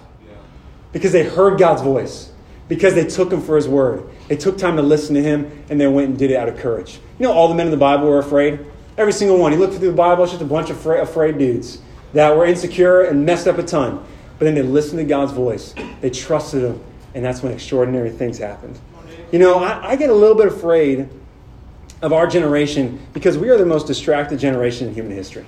[0.91, 2.31] Because they heard God's voice.
[2.67, 4.09] Because they took him for his word.
[4.27, 6.57] They took time to listen to him and they went and did it out of
[6.57, 6.99] courage.
[7.19, 8.59] You know, all the men in the Bible were afraid.
[8.97, 9.53] Every single one.
[9.53, 11.79] You look through the Bible, it's just a bunch of afraid, afraid dudes
[12.15, 14.03] that were insecure and messed up a ton.
[14.39, 18.37] But then they listened to God's voice, they trusted him, and that's when extraordinary things
[18.37, 18.79] happened.
[19.31, 21.07] You know, I, I get a little bit afraid
[22.01, 25.45] of our generation because we are the most distracted generation in human history.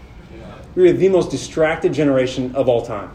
[0.76, 3.12] We are the most distracted generation of all time.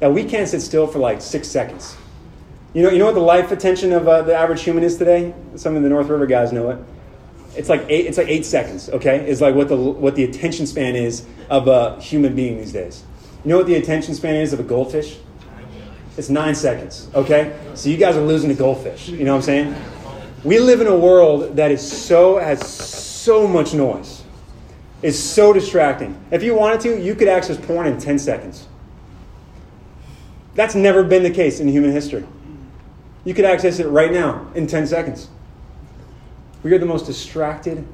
[0.00, 1.96] that we can't sit still for like six seconds.
[2.74, 5.32] You know, you know what the life attention of uh, the average human is today?
[5.54, 6.78] Some of the North River guys know it.
[7.56, 8.06] It's like eight.
[8.06, 8.88] It's like eight seconds.
[8.88, 12.72] Okay, is like what the what the attention span is of a human being these
[12.72, 13.02] days.
[13.44, 15.18] You know what the attention span is of a goldfish?
[16.16, 17.08] It's nine seconds.
[17.14, 19.08] Okay, so you guys are losing to goldfish.
[19.08, 19.74] You know what I'm saying?
[20.44, 24.22] We live in a world that is so has so much noise.
[25.02, 26.18] It's so distracting.
[26.30, 28.66] If you wanted to, you could access porn in 10 seconds.
[30.54, 32.24] That's never been the case in human history.
[33.24, 35.28] You could access it right now in 10 seconds.
[36.66, 37.86] We are the most distracted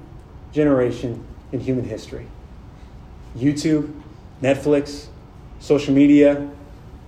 [0.50, 2.26] generation in human history.
[3.37, 3.92] YouTube,
[4.40, 5.08] Netflix,
[5.61, 6.48] social media,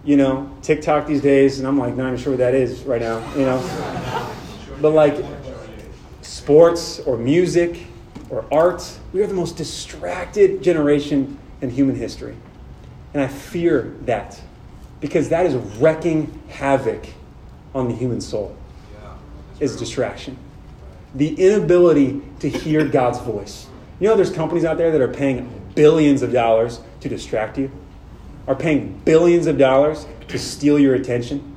[0.05, 3.00] you know, TikTok these days, and I'm like not even sure what that is right
[3.00, 3.62] now, you know.
[4.83, 5.24] But like
[6.20, 7.87] sports or music
[8.29, 12.37] or art, we are the most distracted generation in human history.
[13.14, 14.38] And I fear that
[15.00, 17.07] because that is wrecking havoc
[17.74, 18.55] on the human soul.
[19.61, 20.37] Is distraction.
[21.14, 23.66] The inability to hear God's voice.
[24.00, 27.70] You know, there's companies out there that are paying billions of dollars to distract you,
[28.46, 31.53] are paying billions of dollars to steal your attention.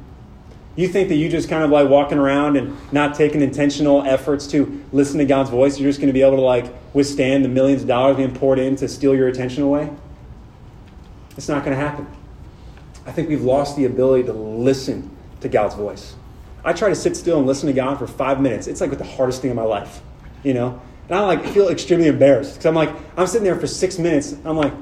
[0.75, 4.45] You think that you just kind of like walking around and not taking intentional efforts
[4.47, 7.49] to listen to God's voice, you're just going to be able to like withstand the
[7.49, 9.89] millions of dollars being poured in to steal your attention away?
[11.35, 12.07] It's not going to happen.
[13.07, 16.15] I think we've lost the ability to listen to God's voice.
[16.67, 18.67] I try to sit still and listen to God for five minutes.
[18.67, 20.01] It's like the hardest thing in my life,
[20.43, 20.81] you know?
[21.07, 24.35] And I like feel extremely embarrassed because I'm like, I'm sitting there for six minutes.
[24.43, 24.73] I'm like,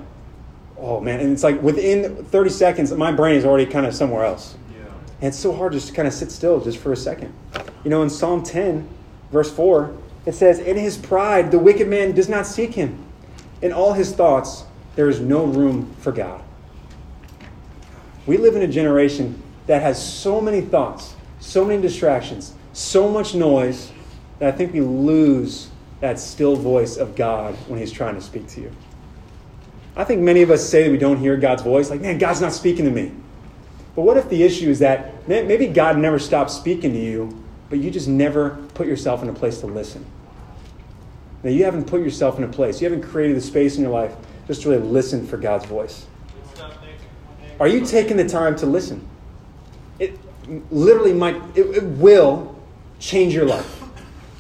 [0.80, 1.20] oh man.
[1.20, 4.58] And it's like within 30 seconds, my brain is already kind of somewhere else.
[4.74, 4.86] Yeah.
[5.22, 7.32] And it's so hard just to kind of sit still just for a second.
[7.84, 8.90] You know, in Psalm 10,
[9.32, 9.96] verse 4,
[10.26, 12.98] it says, In his pride, the wicked man does not seek him.
[13.62, 14.64] In all his thoughts,
[14.96, 16.42] there is no room for God.
[18.26, 21.15] We live in a generation that has so many thoughts,
[21.46, 23.92] so many distractions, so much noise
[24.40, 25.70] that I think we lose
[26.02, 28.72] that still voice of God when he's trying to speak to you.
[29.96, 32.42] I think many of us say that we don't hear God's voice, like, man, God's
[32.42, 33.14] not speaking to me.
[33.96, 37.80] But what if the issue is that maybe God never stopped speaking to you, but
[37.80, 40.04] you just never put yourself in a place to listen?
[41.44, 43.92] Now, you haven't put yourself in a place, you haven't created the space in your
[43.92, 44.16] life
[44.48, 46.08] just to really listen for God's voice.
[47.60, 49.08] Are you taking the time to listen?
[50.00, 50.20] It
[50.72, 52.60] literally might, it, it will
[53.00, 53.82] change your life.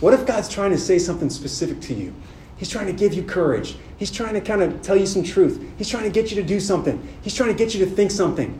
[0.01, 2.13] What if God's trying to say something specific to you?
[2.57, 3.77] He's trying to give you courage.
[3.97, 5.63] He's trying to kind of tell you some truth.
[5.77, 7.05] He's trying to get you to do something.
[7.21, 8.59] He's trying to get you to think something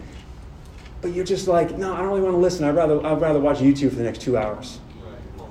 [1.06, 2.66] but you're just like, no, I don't really want to listen.
[2.66, 4.80] I'd rather, I'd rather watch YouTube for the next two hours.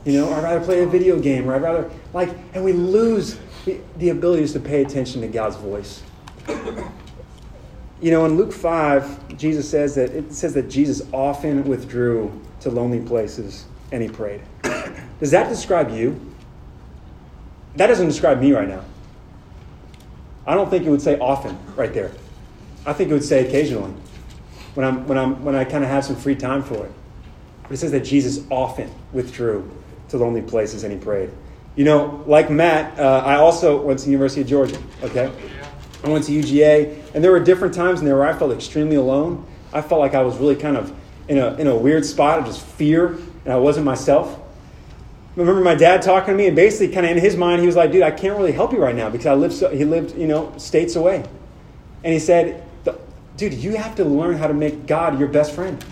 [0.04, 3.38] You know, I'd rather play a video game, or I'd rather, like, and we lose
[3.64, 6.02] the, the ability to pay attention to God's voice.
[8.04, 12.68] You know, in Luke 5, Jesus says that, it says that Jesus often withdrew to
[12.68, 14.42] lonely places and he prayed.
[15.20, 16.20] Does that describe you?
[17.76, 18.84] That doesn't describe me right now.
[20.46, 22.12] I don't think it would say often right there.
[22.84, 23.94] I think it would say occasionally
[24.74, 26.92] when, I'm, when, I'm, when I kind of have some free time for it.
[27.62, 29.66] But it says that Jesus often withdrew
[30.10, 31.30] to lonely places and he prayed.
[31.74, 35.32] You know, like Matt, uh, I also went to the University of Georgia, okay?
[36.04, 38.96] I went to UGA, and there were different times in there where I felt extremely
[38.96, 39.46] alone.
[39.72, 40.92] I felt like I was really kind of
[41.28, 43.06] in a, in a weird spot of just fear,
[43.44, 44.38] and I wasn't myself.
[44.38, 47.66] I remember my dad talking to me, and basically, kind of in his mind, he
[47.66, 49.84] was like, "Dude, I can't really help you right now because I live." So, he
[49.84, 51.24] lived, you know, states away,
[52.04, 52.64] and he said,
[53.36, 55.84] dude, you have to learn how to make God your best friend.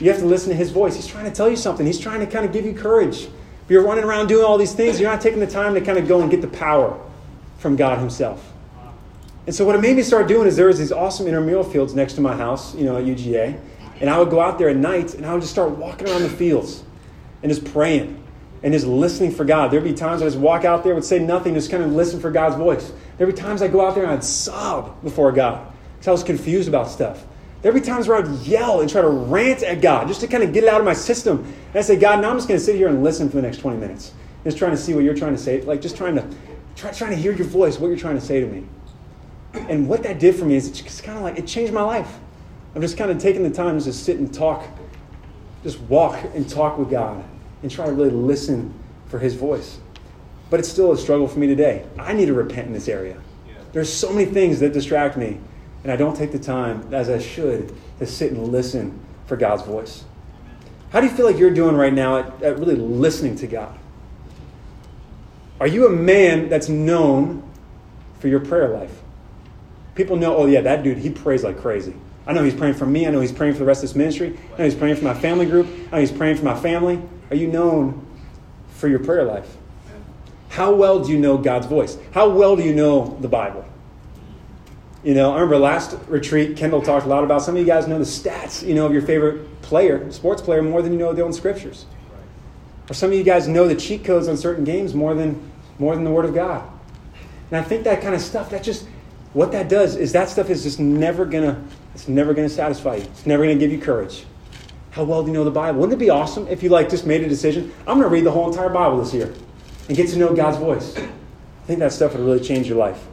[0.00, 0.96] You have to listen to his voice.
[0.96, 1.86] He's trying to tell you something.
[1.86, 3.24] He's trying to kind of give you courage.
[3.24, 5.98] If you're running around doing all these things, you're not taking the time to kind
[5.98, 6.98] of go and get the power
[7.58, 8.52] from God himself.
[9.48, 11.94] And so what it made me start doing is there was these awesome intramural fields
[11.94, 13.58] next to my house, you know, at UGA.
[13.98, 16.20] And I would go out there at night and I would just start walking around
[16.20, 16.82] the fields
[17.42, 18.22] and just praying
[18.62, 19.70] and just listening for God.
[19.70, 21.92] There'd be times I would just walk out there, would say nothing, just kind of
[21.92, 22.92] listen for God's voice.
[23.16, 26.22] There'd be times I'd go out there and I'd sob before God because I was
[26.22, 27.24] confused about stuff.
[27.62, 30.42] There'd be times where I'd yell and try to rant at God just to kind
[30.42, 31.38] of get it out of my system.
[31.38, 33.42] And I say, God, now I'm just going to sit here and listen for the
[33.42, 34.12] next 20 minutes.
[34.44, 35.62] Just trying to see what you're trying to say.
[35.62, 36.36] Like, just trying to,
[36.76, 38.66] try, trying to hear your voice, what you're trying to say to me.
[39.68, 41.82] And what that did for me is it's just kind of like, it changed my
[41.82, 42.18] life.
[42.74, 44.64] I'm just kind of taking the time to just sit and talk,
[45.62, 47.24] just walk and talk with God
[47.62, 48.72] and try to really listen
[49.06, 49.78] for His voice.
[50.50, 51.84] But it's still a struggle for me today.
[51.98, 53.20] I need to repent in this area.
[53.72, 55.40] There's so many things that distract me
[55.84, 59.62] and I don't take the time, as I should, to sit and listen for God's
[59.62, 60.04] voice.
[60.90, 63.78] How do you feel like you're doing right now at, at really listening to God?
[65.60, 67.48] Are you a man that's known
[68.20, 69.02] for your prayer life?
[69.98, 71.92] People know, oh, yeah, that dude, he prays like crazy.
[72.24, 73.04] I know He's praying for me.
[73.04, 74.38] I know He's praying for the rest of this ministry.
[74.54, 75.66] I know He's praying for my family group.
[75.90, 77.02] I know He's praying for my family.
[77.30, 78.06] Are you known
[78.76, 79.56] for your prayer life?
[80.50, 81.98] How well do you know God's voice?
[82.12, 83.64] How well do you know the Bible?
[85.02, 87.88] You know, I remember last retreat, Kendall talked a lot about some of you guys
[87.88, 91.12] know the stats, you know, of your favorite player, sports player, more than you know
[91.12, 91.86] the own scriptures.
[92.88, 95.96] Or some of you guys know the cheat codes on certain games more than more
[95.96, 96.70] than the Word of God.
[97.50, 98.86] And I think that kind of stuff, that just
[99.32, 101.62] what that does is that stuff is just never gonna,
[101.94, 103.02] it's never gonna satisfy you.
[103.02, 104.24] It's never gonna give you courage.
[104.90, 105.80] How well do you know the Bible?
[105.80, 107.72] Wouldn't it be awesome if you like just made a decision?
[107.86, 109.32] I'm gonna read the whole entire Bible this year
[109.88, 110.96] and get to know God's voice.
[110.96, 113.06] I think that stuff would really change your life.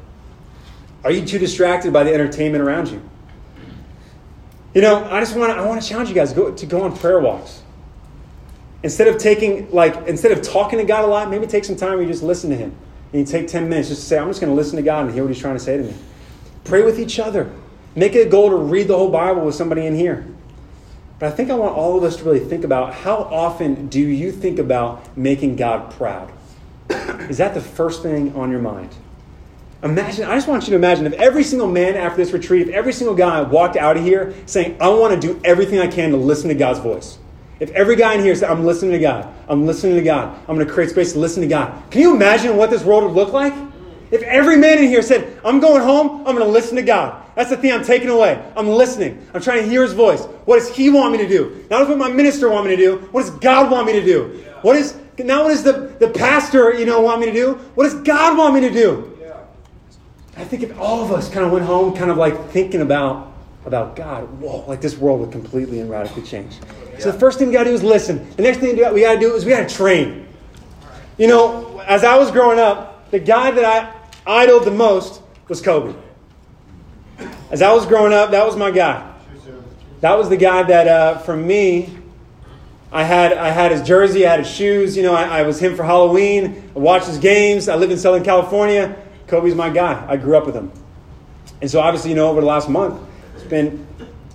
[1.04, 3.01] Are you too distracted by the entertainment around you?
[4.73, 6.65] You know, I just want to, I want to challenge you guys to go, to
[6.65, 7.62] go on prayer walks.
[8.84, 11.93] Instead of taking, like, instead of talking to God a lot, maybe take some time
[11.93, 12.75] where you just listen to Him.
[13.12, 15.06] And you take 10 minutes just to say, I'm just going to listen to God
[15.06, 15.94] and hear what He's trying to say to me.
[16.63, 17.52] Pray with each other.
[17.96, 20.28] Make it a goal to read the whole Bible with somebody in here.
[21.20, 24.02] But I think I want all of us to really think about how often do
[24.02, 26.32] you think about making God proud?
[27.30, 28.94] Is that the first thing on your mind?
[29.82, 32.74] Imagine, I just want you to imagine if every single man after this retreat, if
[32.74, 36.12] every single guy walked out of here saying, I want to do everything I can
[36.12, 37.18] to listen to God's voice.
[37.60, 40.56] If every guy in here said, I'm listening to God, I'm listening to God, I'm
[40.56, 41.89] going to create space to listen to God.
[41.89, 43.54] Can you imagine what this world would look like?
[44.12, 47.24] If every man in here said, I'm going home, I'm going to listen to God.
[47.36, 48.44] That's the thing I'm taking away.
[48.56, 49.26] I'm listening.
[49.34, 50.24] I'm trying to hear his voice.
[50.46, 51.65] What does he want me to do?
[51.70, 52.98] Not what my minister want me to do.
[53.12, 54.44] What does God want me to do?
[54.62, 57.54] What is now what does the, the pastor, you know, want me to do?
[57.76, 59.12] What does God want me to do?
[60.38, 63.32] I think if all of us kind of went home kind of like thinking about
[63.65, 66.60] about God, whoa, like this world would completely and radically change.
[66.99, 68.30] So the first thing we gotta do is listen.
[68.36, 70.28] The next thing we gotta do is we gotta train.
[71.17, 75.62] You know, as I was growing up, the guy that I idoled the most was
[75.62, 75.95] Kobe.
[77.51, 79.13] As I was growing up, that was my guy.
[80.01, 81.97] That was the guy that, uh, for me,
[82.91, 84.95] I had, I had his jersey, I had his shoes.
[84.95, 86.69] You know, I, I was him for Halloween.
[86.75, 87.69] I watched his games.
[87.69, 88.95] I lived in Southern California.
[89.28, 90.06] Kobe's my guy.
[90.08, 90.71] I grew up with him.
[91.62, 93.01] And so, obviously, you know, over the last month,
[93.49, 93.88] been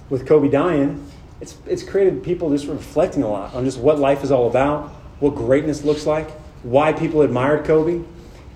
[0.08, 1.06] with Kobe dying,
[1.40, 4.88] it's, it's created people just reflecting a lot on just what life is all about,
[5.20, 6.30] what greatness looks like,
[6.62, 8.02] why people admired Kobe.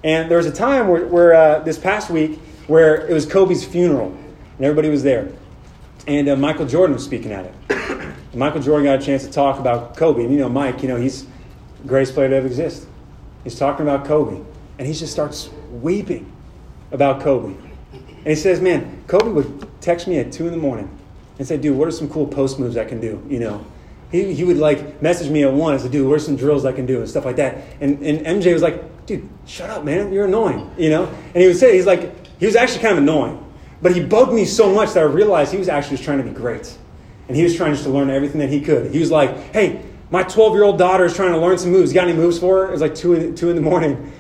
[0.03, 3.65] And there was a time where, where uh, this past week where it was Kobe's
[3.65, 4.09] funeral,
[4.57, 5.31] and everybody was there.
[6.07, 8.15] And uh, Michael Jordan was speaking at it.
[8.35, 10.25] Michael Jordan got a chance to talk about Kobe.
[10.25, 11.27] And you know, Mike, you know, he's
[11.81, 12.87] the greatest player to ever exist.
[13.45, 14.43] He's talking about Kobe.
[14.79, 16.31] And he just starts weeping
[16.91, 17.55] about Kobe.
[17.93, 20.89] And he says, Man, Kobe would text me at 2 in the morning
[21.39, 23.23] and say, Dude, what are some cool post moves I can do?
[23.29, 23.67] You know,
[24.11, 26.65] he, he would like message me at 1 and say, Dude, what are some drills
[26.65, 27.01] I can do?
[27.01, 27.59] And stuff like that.
[27.81, 30.13] And, and MJ was like, Dude, shut up, man.
[30.13, 30.71] You're annoying.
[30.79, 31.05] You know?
[31.07, 33.41] And he would say, He's like, he was actually kind of annoying.
[33.83, 36.25] But he bugged me so much that I realized he was actually just trying to
[36.25, 36.77] be great.
[37.29, 38.91] And he was trying just to learn everything that he could.
[38.91, 41.93] He was like, Hey, my 12 year old daughter is trying to learn some moves.
[41.93, 42.69] Got any moves for her?
[42.69, 44.13] It was like 2 in, two in the morning.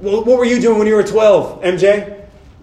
[0.00, 2.17] Well, what were you doing when you were 12, MJ?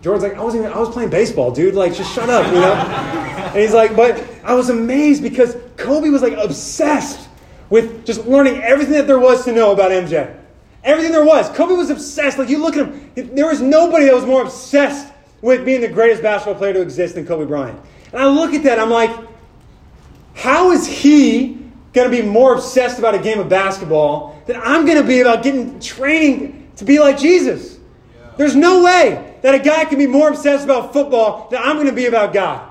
[0.05, 1.73] Jordan's like, I wasn't even, I was playing baseball, dude.
[1.73, 2.73] Like, just shut up, you know?
[2.73, 7.27] And he's like, but I was amazed because Kobe was like obsessed
[7.71, 10.31] with just learning everything that there was to know about MJ.
[10.83, 11.49] Everything there was.
[11.57, 12.37] Kobe was obsessed.
[12.37, 15.87] Like, you look at him, there was nobody that was more obsessed with being the
[15.87, 17.79] greatest basketball player to exist than Kobe Bryant.
[18.11, 19.09] And I look at that, I'm like,
[20.35, 21.57] how is he
[21.93, 25.21] going to be more obsessed about a game of basketball than I'm going to be
[25.21, 27.79] about getting training to be like Jesus?
[28.37, 31.85] There's no way that a guy can be more obsessed about football than I'm going
[31.85, 32.67] to be about God.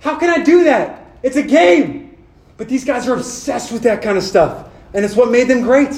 [0.00, 1.06] How can I do that?
[1.22, 2.16] It's a game.
[2.56, 4.68] But these guys are obsessed with that kind of stuff.
[4.92, 5.92] And it's what made them great.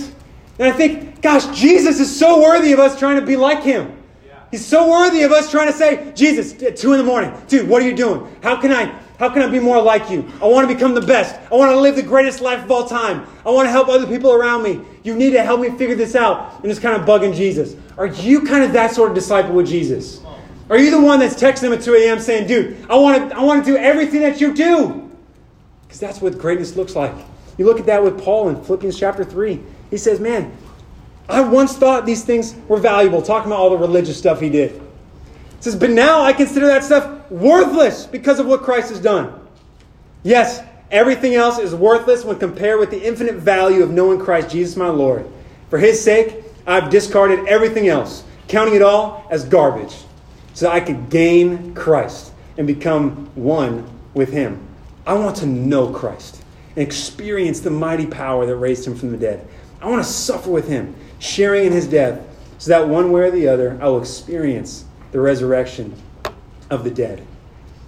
[0.59, 3.97] And I think, gosh, Jesus is so worthy of us trying to be like him.
[4.51, 7.67] He's so worthy of us trying to say, Jesus, at two in the morning, dude,
[7.67, 8.37] what are you doing?
[8.43, 10.31] How can I how can I be more like you?
[10.43, 11.35] I want to become the best.
[11.51, 13.27] I want to live the greatest life of all time.
[13.47, 14.83] I want to help other people around me.
[15.05, 16.57] You need to help me figure this out.
[16.57, 17.77] And just kind of bugging Jesus.
[17.99, 20.21] Are you kind of that sort of disciple with Jesus?
[20.69, 22.19] Are you the one that's texting him at 2 a.m.
[22.19, 25.11] saying, dude, I want to, I want to do everything that you do?
[25.83, 27.15] Because that's what greatness looks like.
[27.57, 29.63] You look at that with Paul in Philippians chapter 3.
[29.91, 30.55] He says, man,
[31.29, 34.73] I once thought these things were valuable, talking about all the religious stuff he did.
[34.73, 34.81] He
[35.61, 39.33] says, but now I consider that stuff worthless because of what Christ has done.
[40.23, 44.77] Yes, everything else is worthless when compared with the infinite value of knowing Christ Jesus
[44.77, 45.27] my Lord.
[45.71, 49.95] For his sake, I've discarded everything else, counting it all as garbage,
[50.55, 54.67] so I could gain Christ and become one with him.
[55.07, 56.43] I want to know Christ
[56.75, 59.47] and experience the mighty power that raised him from the dead.
[59.81, 62.21] I want to suffer with him, sharing in his death,
[62.59, 65.95] so that one way or the other, I will experience the resurrection
[66.71, 67.25] of the dead.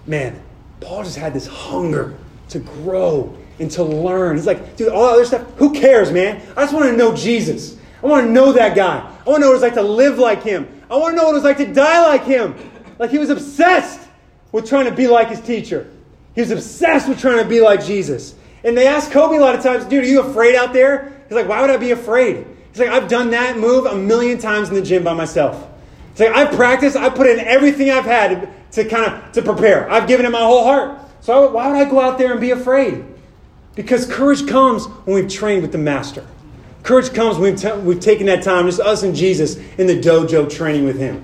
[0.06, 0.40] Man,
[0.80, 2.16] Paul just had this hunger
[2.50, 4.36] to grow and to learn.
[4.36, 6.40] He's like, dude, all that other stuff, who cares, man?
[6.56, 7.77] I just want to know Jesus.
[8.02, 8.98] I want to know that guy.
[8.98, 10.68] I want to know what it's like to live like him.
[10.90, 12.54] I want to know what it was like to die like him.
[12.98, 14.00] Like he was obsessed
[14.52, 15.90] with trying to be like his teacher.
[16.34, 18.34] He was obsessed with trying to be like Jesus.
[18.64, 21.12] And they ask Kobe a lot of times, dude, are you afraid out there?
[21.28, 22.46] He's like, why would I be afraid?
[22.70, 25.68] He's like, I've done that move a million times in the gym by myself.
[26.12, 29.42] He's like, I've practiced, I put in everything I've had to, to kind of to
[29.42, 29.90] prepare.
[29.90, 30.98] I've given it my whole heart.
[31.20, 33.04] So I, why would I go out there and be afraid?
[33.74, 36.26] Because courage comes when we've trained with the master.
[36.88, 40.00] Courage comes when we've, t- we've taken that time, just us and Jesus, in the
[40.00, 41.22] dojo training with him.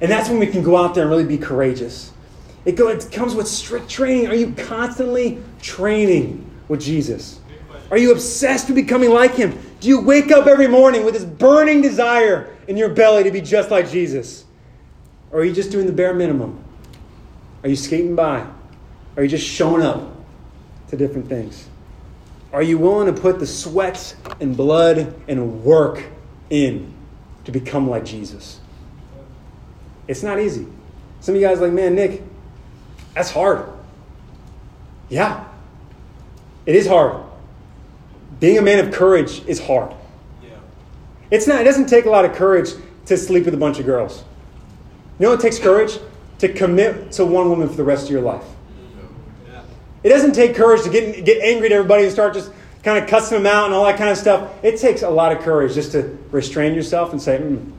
[0.00, 2.12] And that's when we can go out there and really be courageous.
[2.64, 4.26] It, go, it comes with strict training.
[4.26, 7.38] Are you constantly training with Jesus?
[7.92, 9.56] Are you obsessed with becoming like him?
[9.78, 13.40] Do you wake up every morning with this burning desire in your belly to be
[13.40, 14.44] just like Jesus?
[15.30, 16.64] Or are you just doing the bare minimum?
[17.62, 18.44] Are you skating by?
[19.16, 20.16] Are you just showing up
[20.88, 21.68] to different things?
[22.52, 26.04] Are you willing to put the sweat and blood and work
[26.48, 26.94] in
[27.44, 28.60] to become like Jesus?
[30.08, 30.66] It's not easy.
[31.20, 32.22] Some of you guys are like, man, Nick,
[33.14, 33.68] that's hard.
[35.08, 35.44] Yeah,
[36.66, 37.24] it is hard.
[38.40, 39.94] Being a man of courage is hard.
[40.42, 40.50] Yeah.
[41.30, 42.70] It's not, it doesn't take a lot of courage
[43.06, 44.24] to sleep with a bunch of girls.
[45.18, 45.98] You know what takes courage?
[46.40, 48.44] To commit to one woman for the rest of your life.
[50.06, 52.52] It doesn't take courage to get, get angry at everybody and start just
[52.84, 54.52] kind of cussing them out and all that kind of stuff.
[54.62, 57.72] It takes a lot of courage just to restrain yourself and say, mm,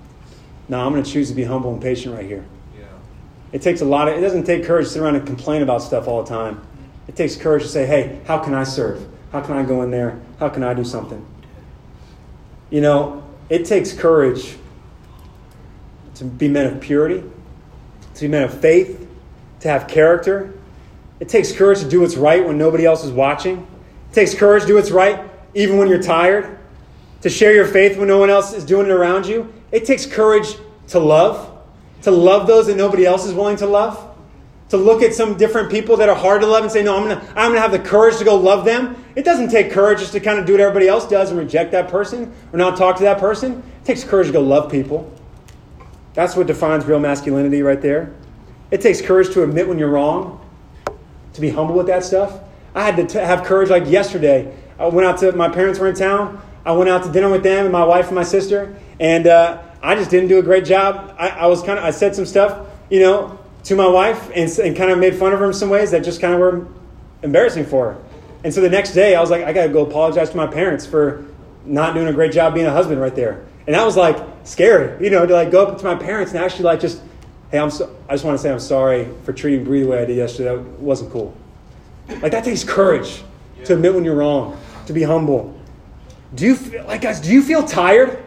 [0.68, 2.46] no, I'm going to choose to be humble and patient right here.
[3.54, 5.82] It takes a lot of, it doesn't take courage to sit around and complain about
[5.82, 6.68] stuff all the time.
[7.08, 9.08] It takes courage to say, hey, how can I serve?
[9.32, 10.20] How can I go in there?
[10.38, 11.26] How can I do something?
[12.72, 14.58] You know, it takes courage
[16.16, 17.24] to be men of purity,
[18.16, 19.08] to be men of faith,
[19.62, 20.57] to have character.
[21.20, 23.68] It takes courage to do what's right when nobody else is watching.
[24.12, 26.60] It takes courage to do what's right even when you're tired,
[27.22, 29.52] to share your faith when no one else is doing it around you.
[29.72, 30.56] It takes courage
[30.90, 31.52] to love,
[32.04, 34.08] to love those that nobody else is willing to love
[34.70, 37.08] to look at some different people that are hard to love and say, no, I'm
[37.08, 39.02] going to I'm gonna have the courage to go love them.
[39.16, 41.72] It doesn't take courage just to kind of do what everybody else does and reject
[41.72, 43.64] that person or not talk to that person.
[43.82, 45.12] It takes courage to go love people.
[46.14, 48.14] That's what defines real masculinity right there.
[48.72, 50.44] It takes courage to admit when you're wrong,
[51.38, 52.40] to be humble with that stuff.
[52.76, 54.54] I had to t- have courage like yesterday.
[54.78, 56.42] I went out to, my parents were in town.
[56.66, 59.64] I went out to dinner with them and my wife and my sister, and uh,
[59.82, 61.16] I just didn't do a great job.
[61.18, 64.50] I, I was kind of, I said some stuff, you know, to my wife and,
[64.60, 66.68] and kind of made fun of her in some ways that just kind of were
[67.24, 68.04] embarrassing for her.
[68.44, 70.48] And so the next day, I was like, I got to go apologize to my
[70.48, 71.26] parents for
[71.66, 73.46] not doing a great job being a husband right there.
[73.66, 76.44] And that was like scary, you know, to like go up to my parents and
[76.44, 77.02] actually like just,
[77.52, 80.02] hey, I'm so, I just want to say I'm sorry for treating Bree the way
[80.02, 80.56] I did yesterday.
[80.56, 81.36] That wasn't cool.
[82.22, 83.24] Like that takes courage
[83.66, 85.60] to admit when you're wrong, to be humble.
[86.36, 87.20] Do you feel like guys?
[87.20, 88.24] Do you feel tired?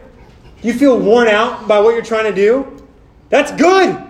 [0.61, 2.85] Do you feel worn out by what you're trying to do?
[3.29, 4.01] That's good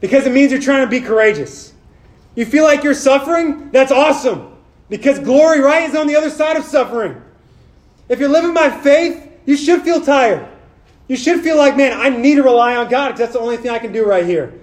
[0.00, 1.72] because it means you're trying to be courageous.
[2.34, 3.70] You feel like you're suffering?
[3.70, 4.56] That's awesome
[4.88, 7.20] because glory, right, is on the other side of suffering.
[8.08, 10.46] If you're living by faith, you should feel tired.
[11.06, 13.56] You should feel like, man, I need to rely on God because that's the only
[13.56, 14.54] thing I can do right here.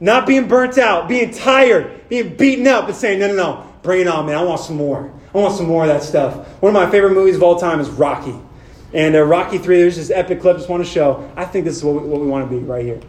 [0.00, 4.02] Not being burnt out, being tired, being beaten up, and saying, no, no, no, bring
[4.02, 4.36] it on, man.
[4.36, 5.12] I want some more.
[5.34, 6.46] I want some more of that stuff.
[6.60, 8.34] One of my favorite movies of all time is Rocky.
[8.92, 11.30] And uh, Rocky 3, there's this epic clip just want to show.
[11.36, 13.00] I think this is what we, what we want to be right here.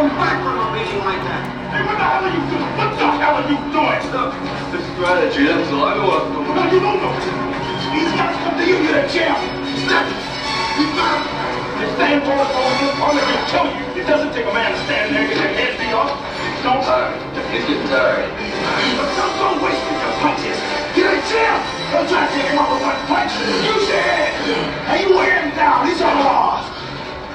[0.00, 1.44] Come back from a meeting like that?
[1.76, 2.72] Hey, what the hell are you doing?
[2.72, 4.00] What the hell are you doing?
[4.72, 5.84] The strategy, that's all.
[5.84, 6.56] I know what I'm doing.
[6.56, 7.12] No, you don't know.
[7.92, 9.04] These guys come to you, you're the
[10.08, 10.24] it.
[10.80, 11.28] You got it.
[11.84, 13.84] You stand for it, all you I'm to tell you.
[14.00, 16.16] It doesn't take a man to stand there and get their head beat off.
[16.64, 16.80] Don't.
[16.80, 17.20] Tired.
[17.52, 18.24] He's getting tired.
[19.20, 20.56] Don't, don't waste your punches.
[20.96, 21.60] Get a champ.
[21.92, 23.36] Don't try to take him off with one punch.
[23.36, 24.32] Use your head.
[24.88, 25.84] And you wear him down.
[25.84, 26.79] These are laws.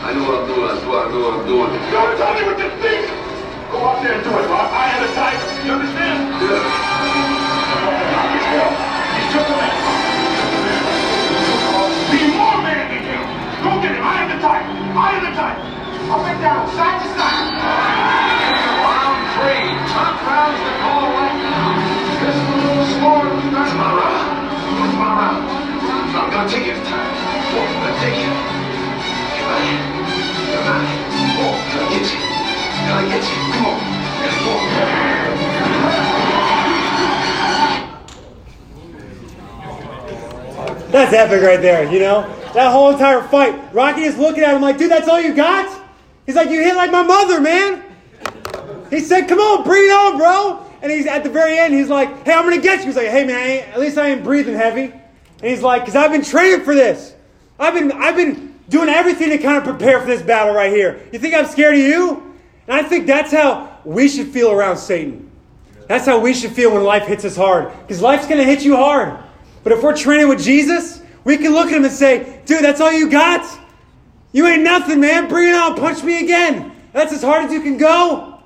[0.05, 0.69] I know what I'm doing.
[0.69, 1.65] I, know what I'm doing.
[1.89, 3.09] Don't tell me what to think.
[3.73, 4.69] Go out there and do it, Mark.
[4.69, 5.41] I am the type.
[5.65, 6.29] You understand?
[6.45, 6.61] Yeah.
[9.17, 9.73] He's just a man.
[12.13, 13.25] Be more man than him.
[13.65, 14.05] Go get him.
[14.05, 14.69] I am the type.
[14.93, 15.57] I am the type.
[16.13, 17.49] Up and down, side to side.
[18.85, 19.73] Round three.
[19.89, 21.81] Top rounds to call right now.
[22.21, 23.25] This is a little slower.
[23.57, 24.53] That's my round.
[24.69, 25.49] That's my round.
[26.13, 26.77] I'm gonna take it.
[26.77, 28.55] I'm gonna take it.
[29.45, 29.94] Goodbye.
[40.95, 42.21] That's epic right there, you know?
[42.53, 43.73] That whole entire fight.
[43.73, 45.83] Rocky is looking at him like, dude, that's all you got?
[46.25, 47.83] He's like, you hit like my mother, man.
[48.89, 50.65] He said, come on, breathe on, bro.
[50.81, 52.85] And he's at the very end, he's like, hey, I'm going to get you.
[52.85, 54.83] He's like, hey, man, at least I ain't breathing heavy.
[54.83, 55.01] And
[55.41, 57.13] he's like, because I've been training for this.
[57.59, 61.01] I've been, I've been doing everything to kind of prepare for this battle right here.
[61.11, 62.33] You think I'm scared of you?
[62.67, 65.29] And I think that's how we should feel around Satan.
[65.87, 67.71] That's how we should feel when life hits us hard.
[67.81, 69.19] Because life's going to hit you hard.
[69.63, 72.81] But if we're training with Jesus, we can look at him and say, dude, that's
[72.81, 73.45] all you got?
[74.31, 75.27] You ain't nothing, man.
[75.27, 75.75] Bring it on.
[75.75, 76.71] Punch me again.
[76.91, 78.41] That's as hard as you can go.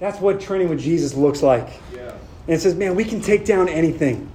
[0.00, 1.80] That's what training with Jesus looks like.
[2.46, 4.30] And it says, man, we can take down anything.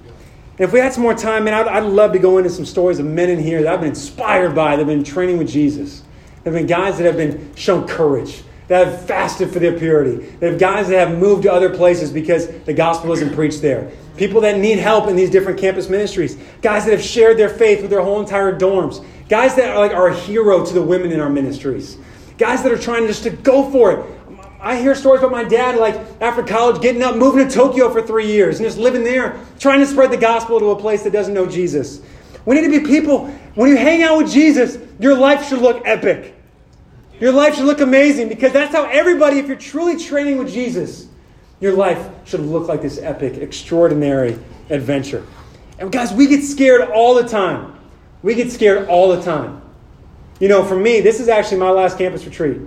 [0.56, 2.64] And if we had some more time, man, I'd, I'd love to go into some
[2.64, 5.48] stories of men in here that I've been inspired by that have been training with
[5.48, 6.02] Jesus.
[6.44, 10.24] There have been guys that have been shown courage, that have fasted for their purity.
[10.36, 13.90] There have guys that have moved to other places because the gospel isn't preached there.
[14.16, 16.36] People that need help in these different campus ministries.
[16.62, 19.04] Guys that have shared their faith with their whole entire dorms.
[19.28, 21.98] Guys that are like a hero to the women in our ministries.
[22.38, 24.23] Guys that are trying just to go for it.
[24.64, 28.00] I hear stories about my dad, like after college, getting up, moving to Tokyo for
[28.00, 31.12] three years, and just living there, trying to spread the gospel to a place that
[31.12, 32.00] doesn't know Jesus.
[32.46, 35.86] We need to be people, when you hang out with Jesus, your life should look
[35.86, 36.34] epic.
[37.20, 41.08] Your life should look amazing because that's how everybody, if you're truly training with Jesus,
[41.60, 44.38] your life should look like this epic, extraordinary
[44.70, 45.26] adventure.
[45.78, 47.78] And guys, we get scared all the time.
[48.22, 49.60] We get scared all the time.
[50.40, 52.60] You know, for me, this is actually my last campus retreat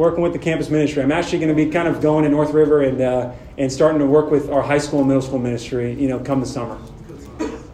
[0.00, 1.02] working with the campus ministry.
[1.02, 3.98] I'm actually going to be kind of going to North River and, uh, and starting
[3.98, 6.78] to work with our high school and middle school ministry, you know, come the summer.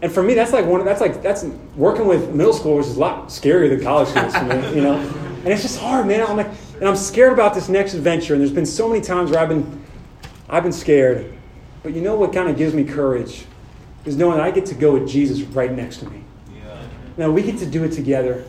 [0.03, 0.85] And for me, that's like one.
[0.85, 1.45] That's like that's
[1.77, 4.95] working with middle schoolers is a lot scarier than college students, for me, you know.
[4.97, 6.21] And it's just hard, man.
[6.21, 8.35] I'm like, and I'm scared about this next adventure.
[8.35, 9.85] And there's been so many times where I've been,
[10.49, 11.33] I've been scared.
[11.85, 13.45] But you know what kind of gives me courage
[14.05, 16.25] is knowing that I get to go with Jesus right next to me.
[17.17, 18.45] Now we get to do it together.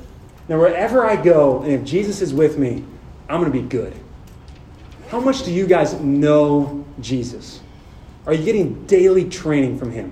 [0.50, 2.84] Now wherever I go, and if Jesus is with me,
[3.30, 3.94] I'm going to be good.
[5.10, 7.62] How much do you guys know Jesus?
[8.26, 10.12] Are you getting daily training from Him?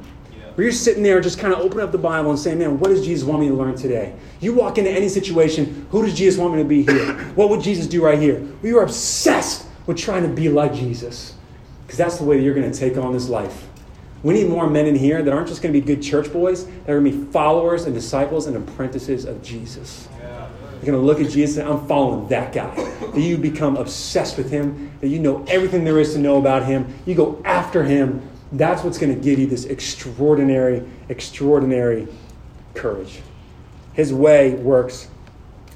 [0.55, 2.87] Where you're sitting there just kind of opening up the Bible and saying, man, what
[2.87, 4.15] does Jesus want me to learn today?
[4.39, 7.13] You walk into any situation, who does Jesus want me to be here?
[7.35, 8.39] What would Jesus do right here?
[8.61, 11.33] We are obsessed with trying to be like Jesus
[11.85, 13.67] because that's the way that you're going to take on this life.
[14.23, 16.65] We need more men in here that aren't just going to be good church boys,
[16.85, 20.07] they're going to be followers and disciples and apprentices of Jesus.
[20.75, 22.75] You're going to look at Jesus and I'm following that guy.
[22.75, 26.65] That you become obsessed with him, that you know everything there is to know about
[26.65, 26.93] him.
[27.05, 28.27] You go after him.
[28.51, 32.07] That's what's going to give you this extraordinary, extraordinary
[32.73, 33.21] courage.
[33.93, 35.07] His way works,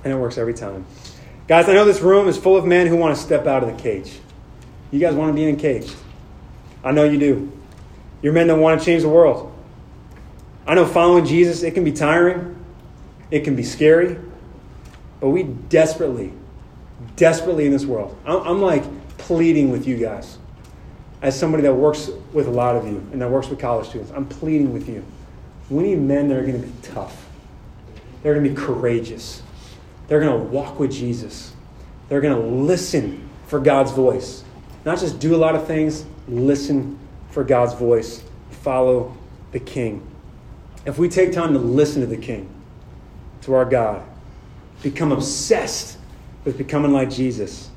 [0.04, 0.86] and it works every time.
[1.48, 3.76] Guys, I know this room is full of men who want to step out of
[3.76, 4.20] the cage.
[4.92, 5.92] You guys want to be in cage.
[6.84, 7.52] I know you do.
[8.22, 9.52] You're men that want to change the world.
[10.68, 12.56] I know following Jesus, it can be tiring,
[13.32, 14.18] it can be scary,
[15.20, 16.34] but we desperately,
[17.16, 18.84] desperately in this world, I'm, I'm like
[19.18, 20.38] pleading with you guys
[21.22, 24.12] as somebody that works with a lot of you and that works with college students.
[24.16, 25.04] I'm pleading with you.
[25.70, 27.30] We need men that are going to be tough,
[28.24, 29.44] they're going to be courageous,
[30.08, 31.54] they're going to walk with Jesus,
[32.08, 34.44] they're going to listen for God's voice.
[34.86, 36.98] Not just do a lot of things, listen
[37.30, 39.16] for God's voice, follow
[39.52, 40.06] the King.
[40.86, 42.50] If we take time to listen to the King,
[43.42, 44.04] to our God,
[44.82, 45.98] become obsessed
[46.46, 47.70] with becoming like Jesus,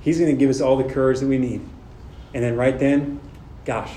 [0.00, 1.60] He's going to give us all the courage that we need.
[2.32, 3.20] And then right then,
[3.64, 3.90] gosh,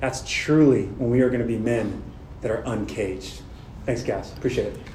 [0.00, 2.02] that's truly when we are going to be men
[2.40, 3.42] that are uncaged.
[3.86, 4.32] Thanks, guys.
[4.32, 4.93] Appreciate it.